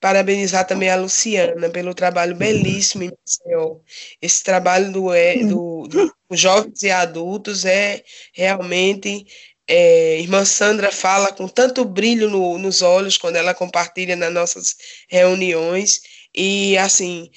[0.00, 3.76] Parabenizar também a Luciana pelo trabalho belíssimo em Maceió.
[4.20, 5.08] Esse trabalho do,
[5.48, 8.02] do, do jovens e adultos é
[8.32, 9.24] realmente.
[9.66, 14.76] É, irmã Sandra fala com tanto brilho no, nos olhos quando ela compartilha nas nossas
[15.08, 16.02] reuniões.
[16.34, 17.30] E, assim,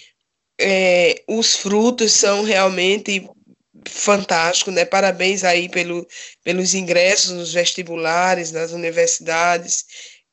[0.59, 3.29] é, os frutos são realmente
[3.87, 4.85] fantásticos, né?
[4.85, 6.05] Parabéns aí pelo,
[6.43, 9.85] pelos ingressos nos vestibulares, nas universidades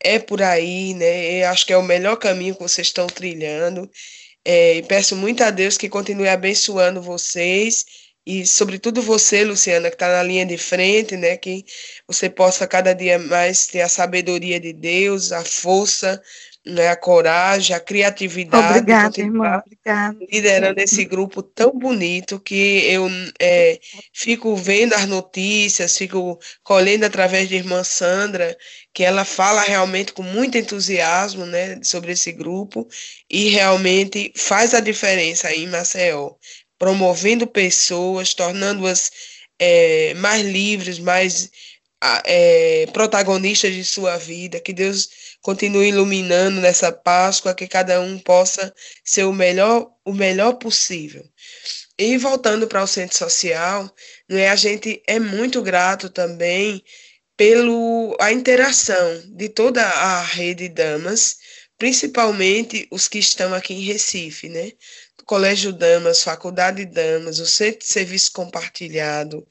[0.05, 1.43] é por aí, né?
[1.43, 3.91] Eu acho que é o melhor caminho que vocês estão trilhando.
[4.45, 7.87] É, peço muito a Deus que continue abençoando vocês
[8.27, 11.37] e, sobretudo, você, Luciana, que está na linha de frente, né?
[11.39, 11.65] Que
[12.07, 16.23] você possa cada dia mais ter a sabedoria de Deus, a força
[16.67, 18.79] né, a coragem, a criatividade.
[18.79, 19.63] Obrigada, irmã.
[19.65, 20.17] Obrigada.
[20.31, 23.07] Liderando esse grupo tão bonito que eu
[23.39, 23.79] é,
[24.13, 28.57] fico vendo as notícias, fico colhendo através de irmã Sandra,
[28.95, 32.89] que ela fala realmente com muito entusiasmo né, sobre esse grupo
[33.29, 36.31] e realmente faz a diferença aí em Maceió,
[36.79, 39.11] promovendo pessoas, tornando-as
[39.59, 41.51] é, mais livres, mais
[42.25, 44.61] é, protagonistas de sua vida.
[44.61, 48.75] Que Deus continue iluminando nessa Páscoa, que cada um possa
[49.05, 51.23] ser o melhor, o melhor possível.
[51.99, 53.95] E voltando para o centro social,
[54.27, 56.83] não é, a gente é muito grato também
[57.37, 61.37] pelo a interação de toda a rede Damas,
[61.77, 64.73] principalmente os que estão aqui em Recife, né?
[65.27, 69.47] Colégio Damas, Faculdade Damas, o Centro de Serviço Compartilhado,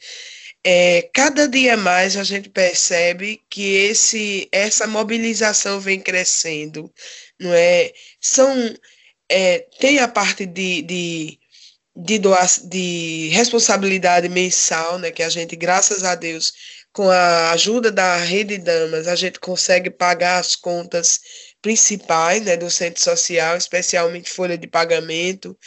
[0.64, 6.92] é, cada dia mais a gente percebe que esse, essa mobilização vem crescendo,
[7.40, 7.92] não é?
[8.22, 8.74] São,
[9.30, 11.40] é, tem a parte de, de,
[11.96, 12.20] de,
[12.70, 16.54] de responsabilidade mensal, né, que a gente, graças a Deus,
[16.94, 21.20] com a ajuda da Rede Damas, a gente consegue pagar as contas
[21.62, 25.58] principais né, do centro social, especialmente folha de pagamento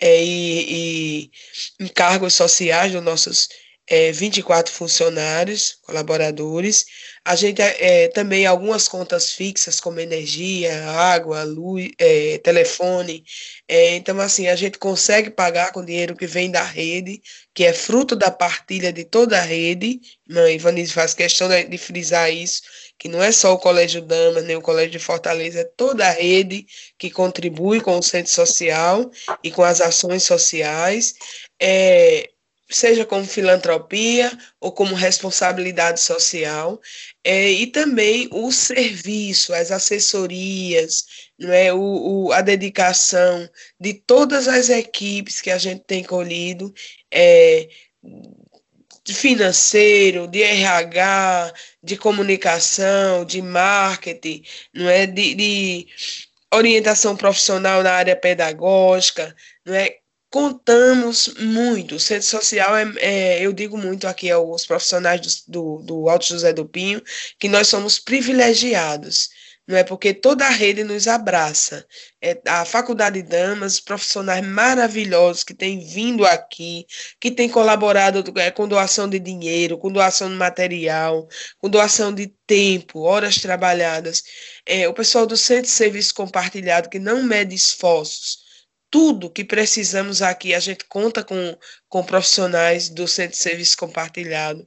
[0.00, 3.48] é, e, e encargos sociais dos nossos
[3.90, 6.86] é, 24 funcionários, colaboradores.
[7.24, 13.24] A gente é, também algumas contas fixas, como energia, água, luz, é, telefone.
[13.66, 17.20] É, então, assim, a gente consegue pagar com dinheiro que vem da rede,
[17.52, 20.00] que é fruto da partilha de toda a rede.
[20.28, 22.62] Mãe Ivanise faz questão de frisar isso,
[22.96, 26.12] que não é só o Colégio Damas, nem o Colégio de Fortaleza, é toda a
[26.12, 26.64] rede
[26.96, 29.10] que contribui com o centro social
[29.42, 31.14] e com as ações sociais.
[31.60, 32.30] É,
[32.70, 36.80] seja como filantropia ou como responsabilidade social,
[37.24, 41.04] é, e também o serviço, as assessorias,
[41.38, 43.48] não é, o, o, a dedicação
[43.78, 46.72] de todas as equipes que a gente tem colhido,
[47.12, 47.68] é,
[49.08, 51.52] financeiro, de RH,
[51.82, 54.42] de comunicação, de marketing,
[54.74, 55.86] não é, de, de
[56.52, 59.99] orientação profissional na área pedagógica, não é,
[60.30, 61.98] contamos muito.
[61.98, 66.52] Centro social é, é, eu digo muito aqui aos profissionais do, do, do Alto José
[66.52, 67.02] do Pinho
[67.38, 69.28] que nós somos privilegiados
[69.70, 71.86] não é porque toda a rede nos abraça.
[72.20, 76.86] É, a Faculdade de Damas, profissionais maravilhosos que têm vindo aqui,
[77.20, 81.28] que têm colaborado é, com doação de dinheiro, com doação de material,
[81.58, 84.24] com doação de tempo, horas trabalhadas.
[84.66, 88.49] É, o pessoal do Centro de Serviço Compartilhado, que não mede esforços.
[88.90, 91.56] Tudo que precisamos aqui, a gente conta com,
[91.88, 94.66] com profissionais do Centro de Serviço Compartilhado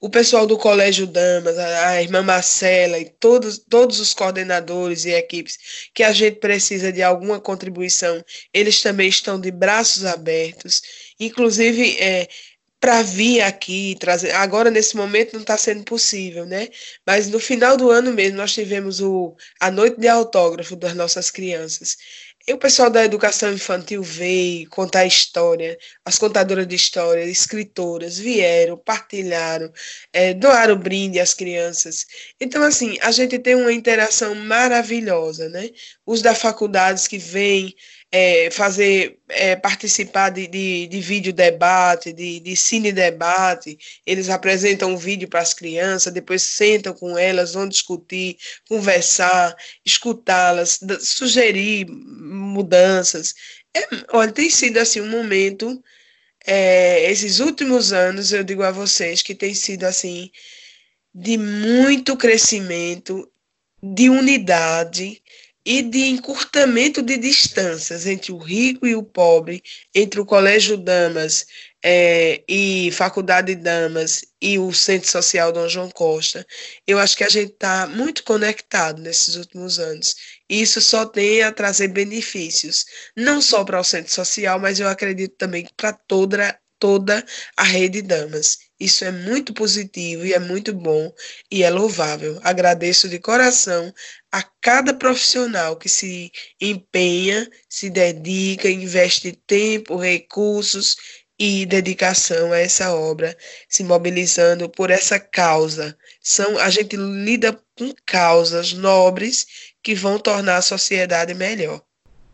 [0.00, 5.58] o pessoal do Colégio Damas, a, irmã Marcela e todos, todos os coordenadores e equipes
[5.94, 10.82] que a gente precisa de alguma contribuição, eles também estão de braços abertos.
[11.20, 12.28] Inclusive, é,
[12.80, 14.32] para vir aqui trazer.
[14.32, 16.68] Agora, nesse momento, não está sendo possível, né?
[17.06, 21.30] Mas no final do ano mesmo, nós tivemos o, a noite de autógrafo das nossas
[21.30, 21.96] crianças.
[22.46, 28.76] E o pessoal da educação infantil veio contar história, as contadoras de história, escritoras, vieram,
[28.76, 29.72] partilharam,
[30.12, 32.04] é, doaram brinde às crianças.
[32.40, 35.70] Então, assim, a gente tem uma interação maravilhosa, né?
[36.04, 37.74] Os da faculdades que vêm
[38.14, 44.92] é, fazer, é, participar de, de, de vídeo debate, de, de cine debate, eles apresentam
[44.92, 48.36] um vídeo para as crianças, depois sentam com elas, vão discutir,
[48.68, 53.34] conversar, escutá-las, sugerir mudanças.
[53.74, 53.80] É,
[54.12, 55.82] olha, tem sido assim um momento,
[56.46, 60.30] é, esses últimos anos, eu digo a vocês que tem sido assim
[61.14, 63.26] de muito crescimento,
[63.82, 65.22] de unidade,
[65.64, 69.62] e de encurtamento de distâncias entre o rico e o pobre,
[69.94, 71.46] entre o Colégio Damas
[71.84, 76.46] é, e Faculdade Damas e o Centro Social Dom João Costa,
[76.86, 80.14] eu acho que a gente está muito conectado nesses últimos anos.
[80.48, 82.84] E isso só tem a trazer benefícios,
[83.16, 87.24] não só para o Centro Social, mas eu acredito também para toda, toda
[87.56, 88.58] a rede Damas.
[88.78, 91.12] Isso é muito positivo e é muito bom
[91.50, 92.40] e é louvável.
[92.42, 93.92] Agradeço de coração
[94.32, 100.96] a cada profissional que se empenha, se dedica, investe tempo, recursos
[101.38, 103.36] e dedicação a essa obra,
[103.68, 105.96] se mobilizando por essa causa.
[106.20, 111.82] São a gente lida com causas nobres que vão tornar a sociedade melhor.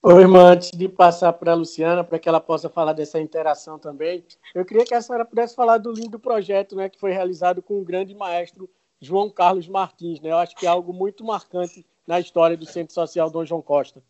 [0.01, 3.80] Oi, irmã, antes de passar para a Luciana, para que ela possa falar dessa interação
[3.80, 4.24] também,
[4.55, 7.80] eu queria que a senhora pudesse falar do lindo projeto né, que foi realizado com
[7.80, 8.70] o grande maestro
[9.01, 10.20] João Carlos Martins.
[10.20, 10.30] Né?
[10.30, 14.03] Eu acho que é algo muito marcante na história do Centro Social Dom João Costa.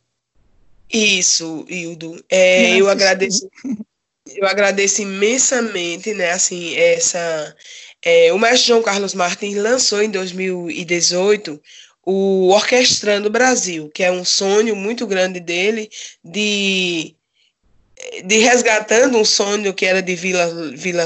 [0.91, 2.25] Isso, Hildo.
[2.29, 3.49] É, eu agradeço.
[4.27, 7.57] Eu agradeço imensamente, né, assim, essa...
[8.03, 11.59] É, o mestre João Carlos Martins lançou em 2018
[12.05, 15.91] o Orquestrando Brasil, que é um sonho muito grande dele
[16.25, 17.15] de
[18.25, 20.47] de resgatando um sonho que era de Vila,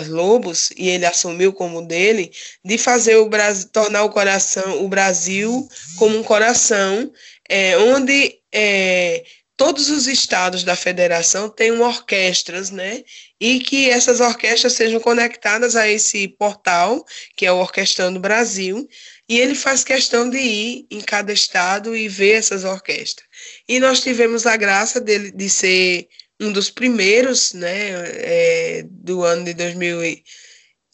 [0.09, 2.31] Lobos e ele assumiu como dele
[2.65, 5.69] de fazer o Brasil tornar o coração o Brasil
[5.99, 7.11] como um coração
[7.49, 9.25] é, onde é,
[9.57, 13.05] todos os estados da federação tenham orquestras, né?
[13.41, 17.05] E que essas orquestras sejam conectadas a esse portal
[17.37, 18.89] que é o Orquestrando Brasil
[19.29, 23.27] e ele faz questão de ir em cada estado e ver essas orquestras.
[23.69, 26.09] E nós tivemos a graça dele, de ser
[26.43, 30.23] um dos primeiros, né, é, do ano de 2000,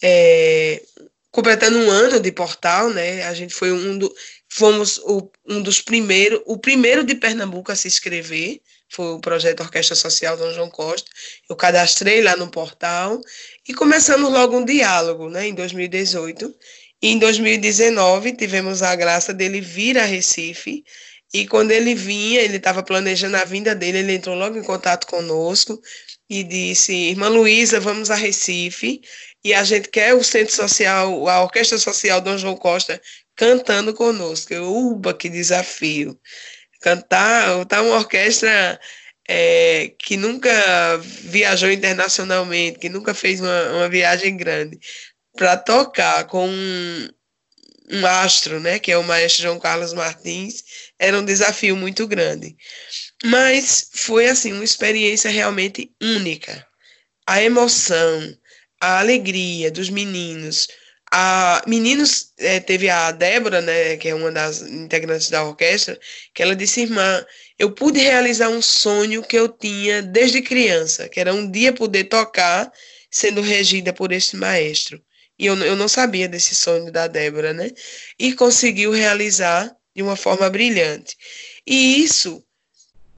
[0.03, 0.83] é,
[1.31, 4.15] completando um ano de portal, né, a gente foi um do,
[4.49, 9.61] fomos o, um dos primeiros, o primeiro de Pernambuco a se inscrever, foi o projeto
[9.61, 11.11] Orquestra Social Dom João Costa,
[11.49, 13.21] eu cadastrei lá no portal
[13.67, 16.55] e começamos logo um diálogo, né, em 2018,
[17.01, 20.85] e em 2019 tivemos a graça dele vir a Recife.
[21.33, 25.07] E quando ele vinha, ele estava planejando a vinda dele, ele entrou logo em contato
[25.07, 25.81] conosco
[26.29, 29.03] e disse: Irmã Luísa, vamos a Recife
[29.45, 33.01] e a gente quer o Centro Social, a Orquestra Social Dom João Costa
[33.37, 34.53] cantando conosco.
[34.53, 36.19] Eu, uba, que desafio!
[36.81, 38.81] Cantar, tá uma orquestra
[39.29, 40.51] é, que nunca
[41.25, 44.79] viajou internacionalmente, que nunca fez uma, uma viagem grande
[45.37, 46.49] para tocar com
[47.91, 50.65] um, astro, né, que é o maestro João Carlos Martins,
[50.99, 52.57] era um desafio muito grande.
[53.25, 56.67] Mas foi assim uma experiência realmente única.
[57.27, 58.37] A emoção,
[58.81, 60.69] a alegria dos meninos,
[61.11, 65.99] a meninos é, teve a Débora, né, que é uma das integrantes da orquestra,
[66.35, 67.25] que ela disse, irmã,
[67.59, 72.05] eu pude realizar um sonho que eu tinha desde criança, que era um dia poder
[72.05, 72.71] tocar
[73.11, 75.03] sendo regida por este maestro.
[75.39, 77.71] E eu, eu não sabia desse sonho da Débora, né?
[78.19, 81.17] E conseguiu realizar de uma forma brilhante.
[81.67, 82.43] E isso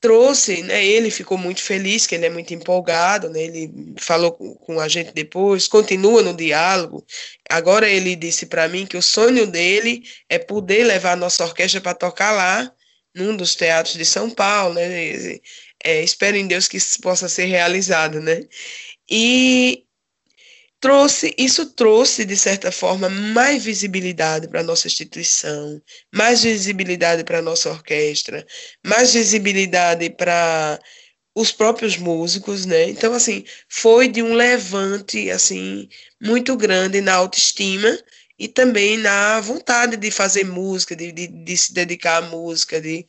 [0.00, 4.54] trouxe, né, ele ficou muito feliz, que ele é muito empolgado, né, ele falou com,
[4.54, 7.04] com a gente depois, continua no diálogo.
[7.50, 11.80] Agora ele disse para mim que o sonho dele é poder levar a nossa orquestra
[11.82, 12.72] para tocar lá,
[13.14, 15.38] num dos teatros de São Paulo, né?
[15.82, 18.44] É, espero em Deus que isso possa ser realizado, né?
[19.10, 19.84] E
[20.81, 25.81] trouxe, isso trouxe, de certa forma, mais visibilidade para a nossa instituição,
[26.14, 28.47] mais visibilidade para a nossa orquestra,
[28.85, 30.81] mais visibilidade para
[31.35, 32.85] os próprios músicos, né?
[32.91, 35.89] Então, assim, foi de um levante, assim,
[36.20, 37.99] muito grande na autoestima
[38.39, 43.07] e também na vontade de fazer música, de, de, de se dedicar à música, de...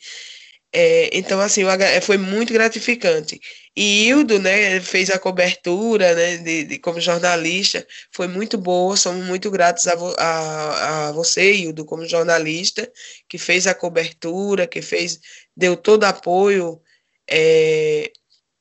[0.74, 1.62] É, então, assim,
[2.02, 3.40] foi muito gratificante.
[3.76, 9.26] E Hildo, né, fez a cobertura, né, de, de, como jornalista, foi muito boa, somos
[9.26, 12.92] muito gratos a, vo, a, a você, Hildo, como jornalista,
[13.30, 15.20] que fez a cobertura, que fez,
[15.56, 16.82] deu todo apoio
[17.30, 18.12] é,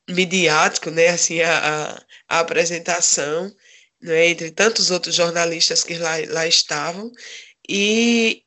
[0.09, 3.53] midiático, né, assim, a, a, a apresentação,
[4.01, 7.11] né, entre tantos outros jornalistas que lá, lá estavam,
[7.67, 8.43] e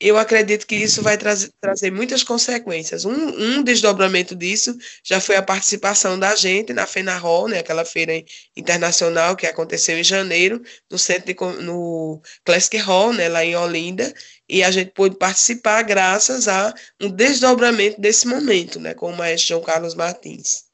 [0.00, 3.04] eu acredito que isso vai trazer, trazer muitas consequências.
[3.04, 8.12] Um, um, desdobramento disso já foi a participação da gente na FENAROL, né, aquela feira
[8.56, 14.12] internacional que aconteceu em janeiro, no centro de, no Classic Hall, né, lá em Olinda,
[14.48, 19.48] e a gente pôde participar graças a um desdobramento desse momento, né, com o maestro
[19.48, 20.68] João Carlos Martins.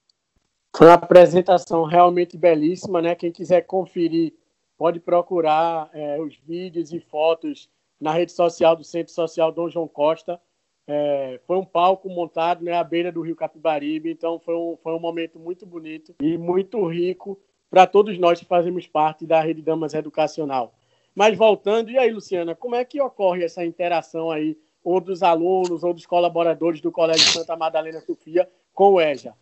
[0.76, 3.14] Foi uma apresentação realmente belíssima, né?
[3.14, 4.34] Quem quiser conferir
[4.76, 7.70] pode procurar é, os vídeos e fotos
[8.00, 10.40] na rede social do Centro Social Dom João Costa.
[10.86, 14.92] É, foi um palco montado né, à beira do Rio Capibaribe, então foi um, foi
[14.92, 17.40] um momento muito bonito e muito rico
[17.70, 20.74] para todos nós que fazemos parte da Rede Damas Educacional.
[21.14, 25.82] Mas voltando, e aí, Luciana, como é que ocorre essa interação aí, ou dos alunos,
[25.82, 29.34] ou dos colaboradores do Colégio Santa Madalena Sofia com o EJA?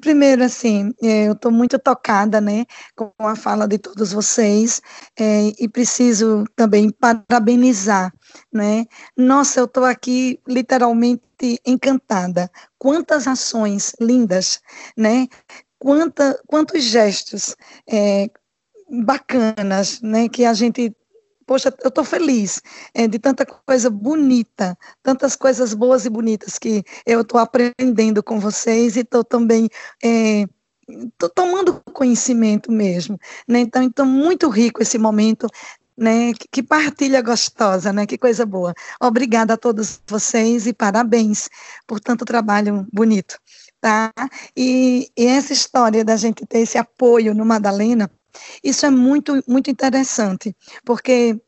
[0.00, 2.64] Primeiro, assim, é, eu estou muito tocada, né,
[2.96, 4.82] com a fala de todos vocês
[5.16, 8.12] é, e preciso também parabenizar,
[8.52, 8.84] né.
[9.16, 11.22] Nossa, eu estou aqui literalmente
[11.64, 12.50] encantada.
[12.76, 14.60] Quantas ações lindas,
[14.96, 15.28] né?
[15.78, 17.54] Quanta, quantos gestos
[17.88, 18.28] é,
[18.90, 20.92] bacanas, né, que a gente
[21.46, 22.60] poxa, eu estou feliz
[22.92, 28.40] é, de tanta coisa bonita, tantas coisas boas e bonitas que eu estou aprendendo com
[28.40, 29.68] vocês e estou também
[30.02, 30.46] é,
[31.18, 33.60] tô tomando conhecimento mesmo, né?
[33.60, 35.46] Então, então muito rico esse momento,
[35.96, 36.32] né?
[36.34, 38.06] Que, que partilha gostosa, né?
[38.06, 38.74] Que coisa boa.
[39.00, 41.48] Obrigada a todos vocês e parabéns
[41.86, 43.38] por tanto trabalho bonito,
[43.80, 44.12] tá?
[44.56, 48.10] E, e essa história da gente ter esse apoio no Madalena
[48.62, 51.40] isso é muito, muito interessante, porque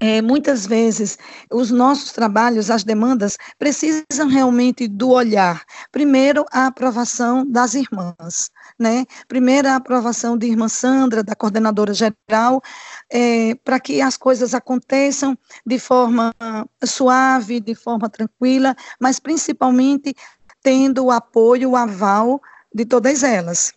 [0.00, 1.18] é, muitas vezes
[1.52, 5.62] os nossos trabalhos, as demandas, precisam realmente do olhar.
[5.92, 9.04] Primeiro, a aprovação das irmãs, né?
[9.28, 12.62] Primeiro, a aprovação de irmã Sandra, da coordenadora geral,
[13.10, 15.36] é, para que as coisas aconteçam
[15.66, 16.34] de forma
[16.82, 20.14] suave, de forma tranquila, mas principalmente
[20.62, 22.40] tendo o apoio, o aval
[22.74, 23.74] de todas elas.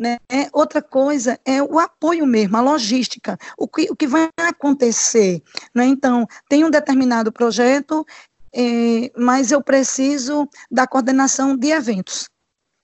[0.00, 0.16] Né?
[0.50, 5.42] Outra coisa é o apoio mesmo, a logística, o que, o que vai acontecer.
[5.74, 5.84] Né?
[5.84, 8.06] Então, tem um determinado projeto,
[8.50, 12.30] é, mas eu preciso da coordenação de eventos.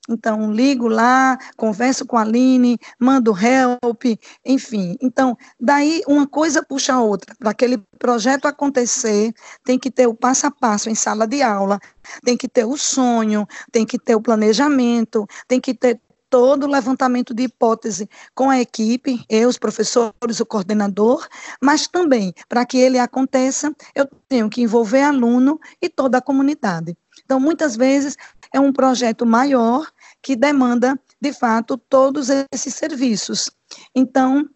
[0.07, 4.03] Então, ligo lá, converso com a Aline, mando help,
[4.45, 4.95] enfim.
[5.01, 7.35] Então, daí uma coisa puxa a outra.
[7.37, 9.33] Para aquele projeto acontecer,
[9.65, 11.79] tem que ter o passo a passo em sala de aula,
[12.23, 15.99] tem que ter o sonho, tem que ter o planejamento, tem que ter
[16.29, 21.27] todo o levantamento de hipótese com a equipe, eu, os professores, o coordenador,
[21.61, 26.97] mas também, para que ele aconteça, eu tenho que envolver aluno e toda a comunidade.
[27.23, 28.15] Então, muitas vezes,
[28.53, 29.89] é um projeto maior
[30.21, 33.49] que demanda, de fato, todos esses serviços.
[33.95, 34.47] Então,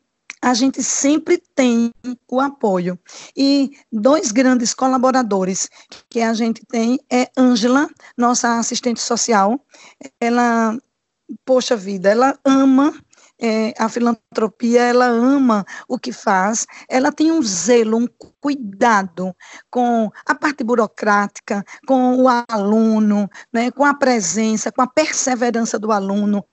[0.42, 1.92] a gente sempre tem
[2.28, 2.98] o apoio.
[3.36, 5.70] E dois grandes colaboradores
[6.10, 9.64] que a gente tem é Ângela, nossa assistente social.
[10.20, 10.78] Ela
[11.46, 12.94] poxa vida, ela ama
[13.42, 18.08] é, a filantropia, ela ama o que faz, ela tem um zelo, um
[18.40, 19.36] cuidado
[19.70, 25.92] com a parte burocrática, com o aluno, né, com a presença, com a perseverança do
[25.92, 26.46] aluno.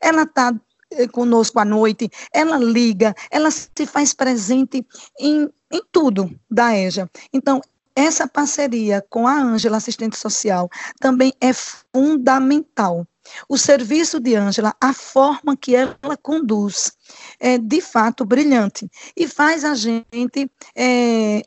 [0.00, 0.54] Ela está
[0.92, 4.86] é, conosco à noite, ela liga, ela se faz presente
[5.18, 7.10] em, em tudo da EJA.
[7.32, 7.60] Então,
[7.96, 10.68] essa parceria com a Ângela, assistente social,
[11.00, 13.06] também é fundamental.
[13.48, 16.92] O serviço de Ângela, a forma que ela conduz,
[17.40, 21.42] é de fato brilhante e faz a gente, é,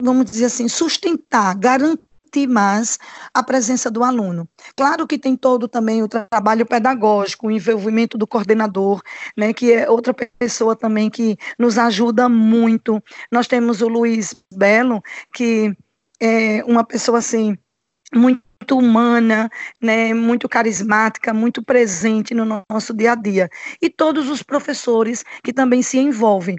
[0.00, 2.98] vamos dizer assim, sustentar, garantir mais
[3.32, 4.46] a presença do aluno.
[4.76, 9.00] Claro que tem todo também o trabalho pedagógico, o envolvimento do coordenador,
[9.36, 13.02] né, que é outra pessoa também que nos ajuda muito.
[13.32, 15.02] Nós temos o Luiz Belo,
[15.32, 15.74] que
[16.20, 17.56] é uma pessoa assim
[18.14, 19.50] muito humana,
[19.80, 23.50] né, muito carismática, muito presente no nosso dia a dia.
[23.80, 26.58] E todos os professores que também se envolvem.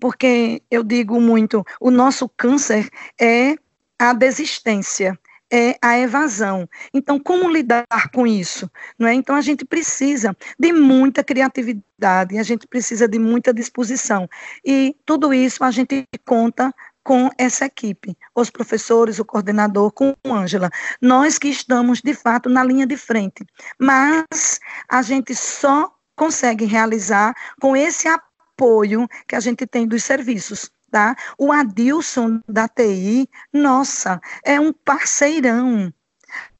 [0.00, 2.88] Porque eu digo muito, o nosso câncer
[3.20, 3.54] é
[3.98, 5.18] a desistência,
[5.50, 6.68] é a evasão.
[6.92, 8.70] Então, como lidar com isso?
[8.98, 9.14] Não é?
[9.14, 14.28] Então, a gente precisa de muita criatividade, a gente precisa de muita disposição.
[14.64, 16.72] E tudo isso a gente conta
[17.08, 20.68] com essa equipe, os professores, o coordenador, com Ângela.
[21.00, 23.46] Nós que estamos, de fato, na linha de frente.
[23.78, 30.70] Mas a gente só consegue realizar com esse apoio que a gente tem dos serviços.
[30.90, 31.16] Tá?
[31.38, 35.90] O Adilson da TI, nossa, é um parceirão.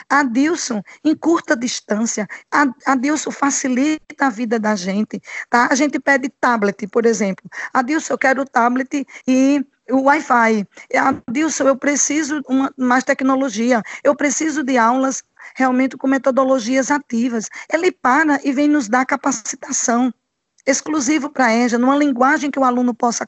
[0.08, 2.26] Adilson, em curta distância,
[2.86, 5.20] Adilson facilita a vida da gente,
[5.50, 5.68] tá?
[5.70, 7.44] A gente pede tablet, por exemplo.
[7.74, 10.66] Adilson, eu quero tablet e o Wi-Fi.
[10.94, 15.22] Adilson, eu preciso uma, mais tecnologia, eu preciso de aulas
[15.54, 17.48] realmente com metodologias ativas.
[17.72, 20.12] Ele para e vem nos dar capacitação
[20.68, 23.26] exclusivo para a EJA, numa linguagem que o aluno possa,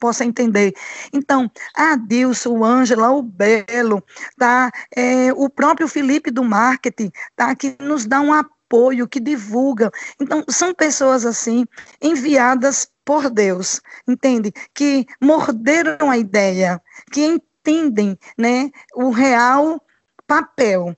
[0.00, 0.74] possa entender.
[1.12, 4.02] Então, a Adilson, o Ângela, o Belo,
[4.36, 4.72] tá?
[4.94, 7.54] É, o próprio Felipe do marketing, tá?
[7.54, 9.90] que nos dá um apoio, que divulga.
[10.20, 11.64] Então, são pessoas assim,
[12.02, 14.52] enviadas por Deus, entende?
[14.72, 16.80] Que morderam a ideia,
[17.12, 19.80] que entendem né, o real
[20.26, 20.96] papel,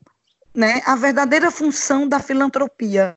[0.54, 3.16] né, a verdadeira função da filantropia,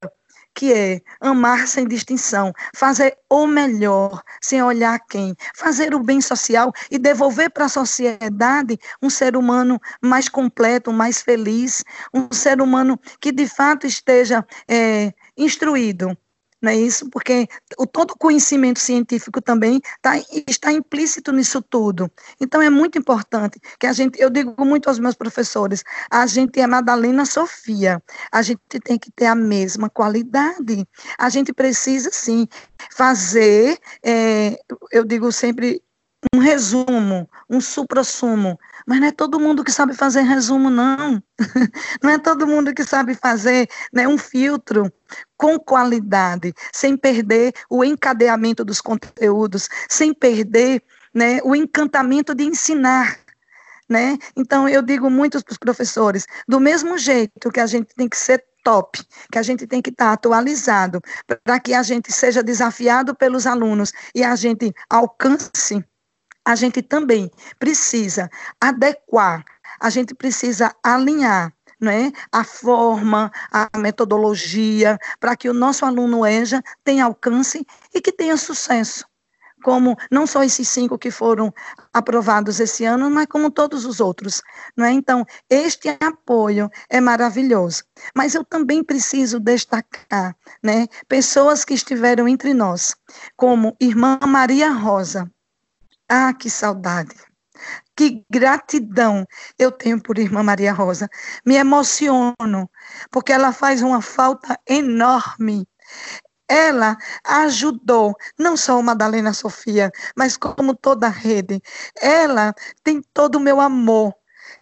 [0.53, 6.73] que é amar sem distinção, fazer o melhor sem olhar quem, fazer o bem social
[6.91, 12.99] e devolver para a sociedade um ser humano mais completo, mais feliz, um ser humano
[13.21, 16.17] que de fato esteja é, instruído,
[16.61, 17.09] não é isso?
[17.09, 17.47] Porque
[17.77, 22.11] o todo conhecimento científico também tá, está implícito nisso tudo.
[22.39, 26.59] Então é muito importante que a gente, eu digo muito aos meus professores, a gente
[26.59, 28.01] é Madalena Sofia,
[28.31, 30.85] a gente tem que ter a mesma qualidade.
[31.17, 32.47] A gente precisa sim
[32.91, 34.59] fazer, é,
[34.91, 35.81] eu digo sempre
[36.33, 38.59] um resumo, um supra-sumo.
[38.89, 41.21] Mas não é todo mundo que sabe fazer resumo, não.
[42.01, 44.91] Não é todo mundo que sabe fazer né, um filtro
[45.37, 50.81] com qualidade, sem perder o encadeamento dos conteúdos, sem perder
[51.13, 53.19] né, o encantamento de ensinar.
[53.87, 54.17] Né?
[54.35, 58.17] Então, eu digo muito para os professores, do mesmo jeito que a gente tem que
[58.17, 58.99] ser top,
[59.31, 60.99] que a gente tem que estar atualizado,
[61.43, 65.85] para que a gente seja desafiado pelos alunos e a gente alcance
[66.49, 67.29] a gente também
[67.59, 68.27] precisa
[68.59, 69.45] adequar,
[69.79, 76.63] a gente precisa alinhar né, a forma, a metodologia, para que o nosso aluno EJA
[76.83, 79.05] tenha alcance e que tenha sucesso.
[79.63, 81.53] Como não só esses cinco que foram
[81.93, 84.41] aprovados esse ano, mas como todos os outros.
[84.75, 84.91] Não é?
[84.91, 87.83] Então, este apoio é maravilhoso.
[88.15, 92.95] Mas eu também preciso destacar né, pessoas que estiveram entre nós,
[93.37, 95.29] como irmã Maria Rosa,
[96.09, 97.15] ah, que saudade.
[97.95, 99.25] Que gratidão
[99.57, 101.09] eu tenho por Irmã Maria Rosa.
[101.45, 102.69] Me emociono,
[103.11, 105.67] porque ela faz uma falta enorme.
[106.47, 111.61] Ela ajudou, não só o Madalena Sofia, mas como toda a rede.
[112.01, 112.53] Ela
[112.83, 114.15] tem todo o meu amor,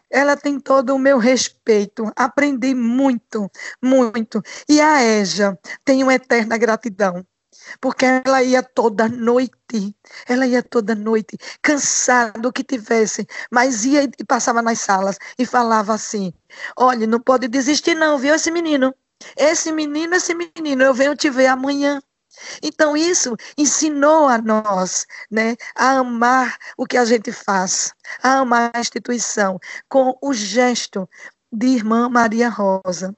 [0.09, 2.11] ela tem todo o meu respeito.
[2.15, 3.49] Aprendi muito,
[3.81, 4.41] muito.
[4.67, 7.25] E a EJA tem uma eterna gratidão
[7.79, 9.95] porque ela ia toda noite,
[10.27, 15.45] ela ia toda noite, cansada do que tivesse, mas ia e passava nas salas e
[15.45, 16.33] falava assim:
[16.77, 18.93] olha, não pode desistir, não, viu, esse menino?
[19.35, 22.01] Esse menino, esse menino, eu venho te ver amanhã.
[22.61, 28.71] Então, isso ensinou a nós né, a amar o que a gente faz, a amar
[28.73, 29.59] a instituição,
[29.89, 31.09] com o gesto
[31.51, 33.15] de irmã Maria Rosa.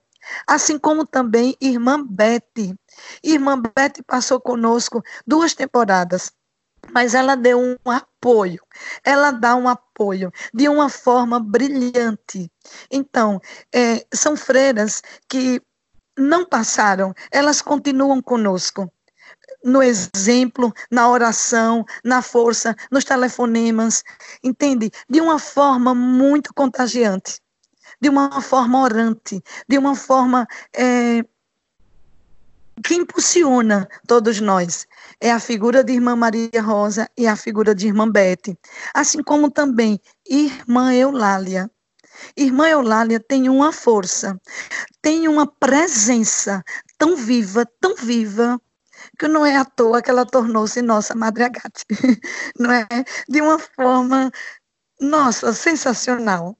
[0.47, 2.75] Assim como também irmã Bete.
[3.23, 6.31] Irmã Bete passou conosco duas temporadas,
[6.91, 8.61] mas ela deu um apoio.
[9.03, 12.51] Ela dá um apoio de uma forma brilhante.
[12.91, 13.39] Então,
[13.73, 15.61] é, são freiras que
[16.17, 18.91] não passaram, elas continuam conosco
[19.63, 24.03] no exemplo, na oração, na força, nos telefonemas,
[24.43, 24.89] entende?
[25.09, 27.39] De uma forma muito contagiante
[28.01, 31.23] de uma forma orante, de uma forma é,
[32.83, 34.87] que impulsiona todos nós.
[35.19, 38.57] É a figura de Irmã Maria Rosa e a figura de Irmã Bete,
[38.93, 41.69] assim como também Irmã Eulália.
[42.35, 44.39] Irmã Eulália tem uma força,
[45.01, 46.63] tem uma presença
[46.97, 48.59] tão viva, tão viva,
[49.17, 51.85] que não é à toa que ela tornou-se nossa Madre Agate,
[52.59, 52.87] não é?
[53.27, 54.31] De uma forma,
[54.99, 56.58] nossa, sensacional.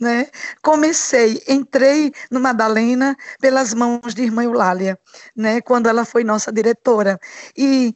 [0.00, 0.28] Né?
[0.62, 4.98] Comecei, entrei no Madalena pelas mãos de irmã Eulália,
[5.36, 5.60] né?
[5.60, 7.20] quando ela foi nossa diretora.
[7.56, 7.94] E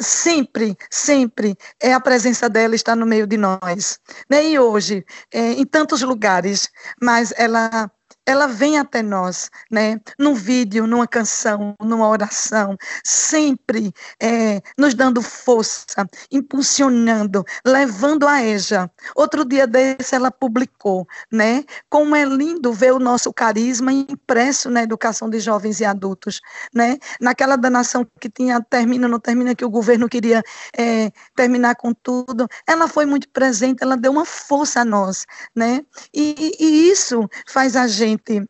[0.00, 3.98] sempre, sempre é a presença dela está no meio de nós.
[4.30, 4.46] Né?
[4.46, 6.68] E hoje, é, em tantos lugares,
[7.00, 7.90] mas ela
[8.26, 10.00] ela vem até nós, né?
[10.18, 18.90] Num vídeo, numa canção, numa oração, sempre é, nos dando força, impulsionando, levando a EJA.
[19.16, 21.64] Outro dia desse ela publicou, né?
[21.90, 26.40] Como é lindo ver o nosso carisma impresso na educação de jovens e adultos,
[26.72, 26.98] né?
[27.20, 30.42] Naquela danação que tinha termina, não termina, que o governo queria
[30.76, 35.84] é, terminar com tudo, ela foi muito presente, ela deu uma força a nós, né?
[36.14, 38.46] e, e isso faz a gente gente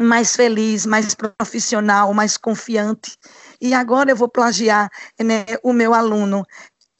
[0.00, 3.16] mais feliz, mais profissional, mais confiante.
[3.60, 4.90] E agora eu vou plagiar
[5.20, 6.44] né, o meu aluno.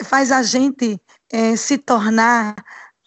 [0.05, 1.01] Faz a gente
[1.33, 2.55] é, se tornar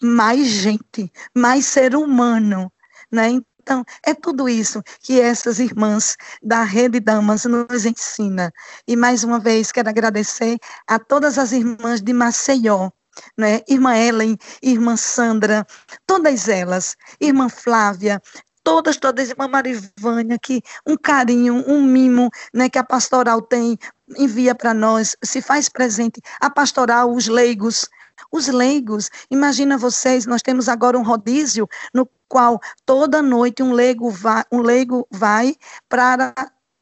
[0.01, 2.71] mais gente, mais ser humano.
[3.11, 3.41] Né?
[3.61, 8.51] Então, é tudo isso que essas irmãs da Rede Damas nos ensina.
[8.87, 12.91] E mais uma vez quero agradecer a todas as irmãs de Maceió,
[13.37, 13.61] né?
[13.67, 15.65] Irmã Ellen, Irmã Sandra,
[16.05, 18.21] todas elas, Irmã Flávia,
[18.65, 23.77] todas, todas, irmã Marivânia, que um carinho, um mimo, né, que a pastoral tem,
[24.17, 26.19] envia para nós, se faz presente.
[26.41, 27.87] A pastoral, os leigos,
[28.31, 34.09] os leigos, imagina vocês, nós temos agora um rodízio no qual toda noite um leigo
[34.09, 35.55] vai, um leigo vai
[35.87, 36.33] para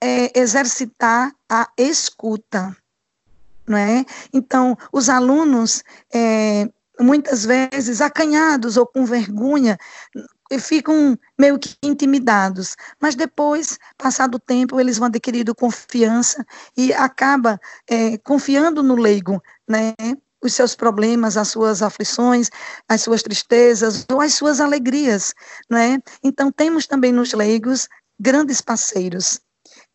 [0.01, 2.75] é, exercitar a escuta,
[3.67, 4.05] não é?
[4.31, 9.77] Então, os alunos é, muitas vezes acanhados ou com vergonha,
[10.59, 16.45] ficam meio que intimidados, mas depois, passado o tempo, eles vão adquirindo confiança
[16.77, 19.93] e acaba é, confiando no leigo, né?
[20.43, 22.49] Os seus problemas, as suas aflições,
[22.87, 25.33] as suas tristezas ou as suas alegrias,
[25.69, 25.97] não é?
[26.21, 27.87] Então temos também nos leigos
[28.19, 29.39] grandes parceiros,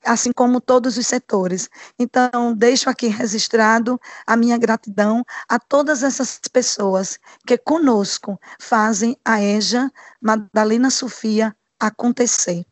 [0.04, 1.68] assim como todos os setores.
[1.98, 9.42] Então, deixo aqui registrado a minha gratidão a todas essas pessoas que conosco fazem a
[9.42, 9.90] EJA
[10.20, 12.64] Madalena Sofia acontecer.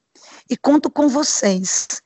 [0.48, 2.02] E conto com vocês,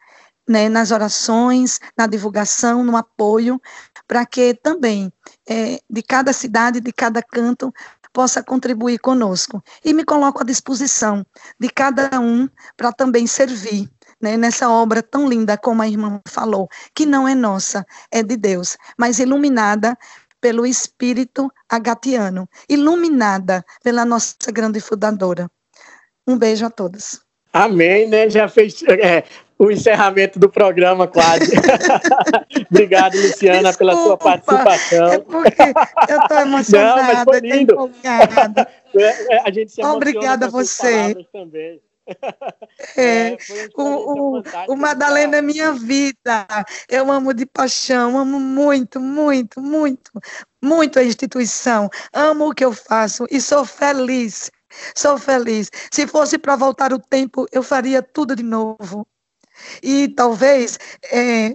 [0.49, 3.61] né, nas orações, na divulgação, no apoio,
[4.07, 5.13] para que também
[5.49, 7.73] é, de cada cidade, de cada canto,
[8.13, 9.63] possa contribuir conosco.
[9.85, 11.25] E me coloco à disposição
[11.59, 13.89] de cada um para também servir
[14.21, 18.37] né, nessa obra tão linda como a irmã falou, que não é nossa, é de
[18.37, 19.97] Deus, mas iluminada
[20.41, 25.51] pelo Espírito agatiano, iluminada pela nossa grande fundadora.
[26.27, 27.21] Um beijo a todos.
[27.53, 28.31] Amém, né?
[28.31, 29.25] Já fez é,
[29.59, 31.53] o encerramento do programa quase.
[32.71, 35.13] Obrigado, Luciana, Desculpa, pela sua participação.
[35.13, 35.63] É porque
[36.09, 37.91] eu estou emocionada, Não, mas foi lindo.
[38.93, 41.15] É, é, a gente se Obrigada a você.
[41.33, 41.81] Também.
[42.97, 43.39] É, é
[43.77, 46.47] o, o, o Madalena é minha vida.
[46.89, 50.11] Eu amo de paixão, amo muito, muito, muito,
[50.63, 51.89] muito a instituição.
[52.13, 54.51] Amo o que eu faço e sou feliz.
[54.97, 55.71] Sou feliz.
[55.93, 59.07] Se fosse para voltar o tempo, eu faria tudo de novo.
[59.83, 60.79] E talvez
[61.13, 61.55] é,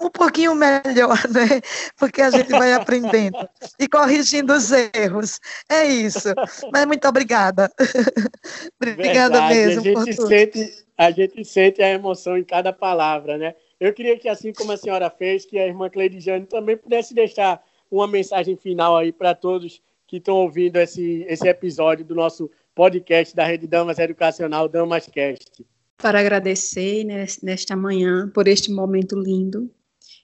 [0.00, 1.60] um pouquinho melhor, né?
[1.96, 5.40] Porque a gente vai aprendendo e corrigindo os erros.
[5.68, 6.28] É isso.
[6.72, 7.70] Mas muito obrigada.
[8.80, 9.54] obrigada Verdade.
[9.54, 9.98] mesmo.
[9.98, 13.54] A gente, sente, a gente sente a emoção em cada palavra, né?
[13.78, 16.18] Eu queria que, assim como a senhora fez, que a irmã Cleide
[16.48, 22.04] também pudesse deixar uma mensagem final aí para todos que estão ouvindo esse, esse episódio
[22.04, 25.64] do nosso podcast da Rede Damas Educacional Damascast.
[25.98, 29.70] Para agradecer né, nesta manhã por este momento lindo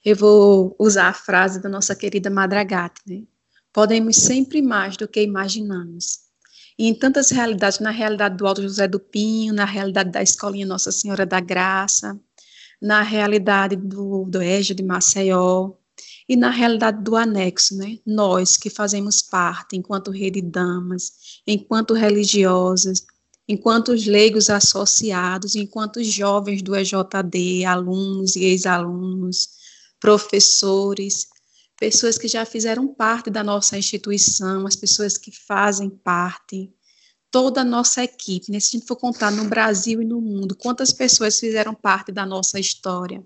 [0.04, 3.22] eu vou usar a frase da nossa querida Madragate, né?
[3.72, 6.20] Podemos sempre mais do que imaginamos.
[6.78, 10.66] E em tantas realidades, na realidade do Alto José do Pinho, na realidade da Escolinha
[10.66, 12.18] Nossa Senhora da Graça,
[12.80, 15.72] na realidade do, do EJA de Maceió,
[16.28, 17.98] e na realidade do anexo, né?
[18.06, 21.12] Nós que fazemos parte, enquanto rede damas,
[21.46, 23.04] enquanto religiosas,
[23.46, 29.61] enquanto leigos associados, enquanto jovens do EJD, alunos e ex-alunos,
[30.02, 31.28] professores,
[31.78, 36.74] pessoas que já fizeram parte da nossa instituição, as pessoas que fazem parte,
[37.30, 38.50] toda a nossa equipe.
[38.50, 38.58] Né?
[38.58, 42.26] Se a gente for contar no Brasil e no mundo, quantas pessoas fizeram parte da
[42.26, 43.24] nossa história,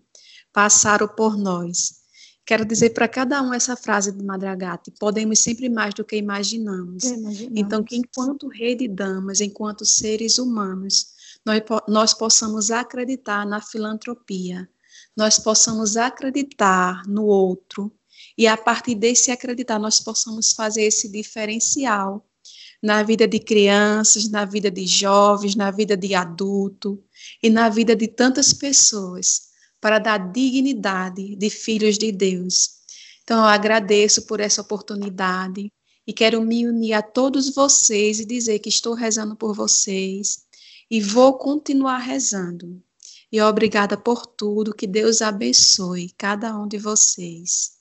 [0.53, 2.05] passaram por nós.
[2.45, 7.05] Quero dizer para cada um essa frase de Madragati: podemos sempre mais do que imaginamos.
[7.05, 7.59] imaginamos.
[7.59, 11.07] Então, que enquanto rede damas, enquanto seres humanos,
[11.45, 14.69] nós, nós possamos acreditar na filantropia,
[15.17, 17.93] nós possamos acreditar no outro,
[18.37, 22.27] e a partir desse acreditar, nós possamos fazer esse diferencial
[22.83, 27.03] na vida de crianças, na vida de jovens, na vida de adulto
[27.43, 29.49] e na vida de tantas pessoas
[29.81, 32.77] para dar dignidade de filhos de Deus.
[33.23, 35.73] Então, eu agradeço por essa oportunidade
[36.07, 40.45] e quero me unir a todos vocês e dizer que estou rezando por vocês
[40.91, 42.81] e vou continuar rezando.
[43.31, 47.73] E obrigada por tudo, que Deus abençoe cada um de vocês.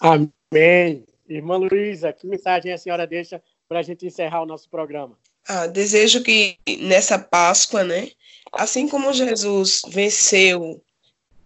[0.00, 1.04] Amém.
[1.28, 5.18] Irmã Luísa, que mensagem a senhora deixa para a gente encerrar o nosso programa?
[5.48, 8.10] Ah, desejo que nessa Páscoa, né,
[8.52, 10.82] assim como Jesus venceu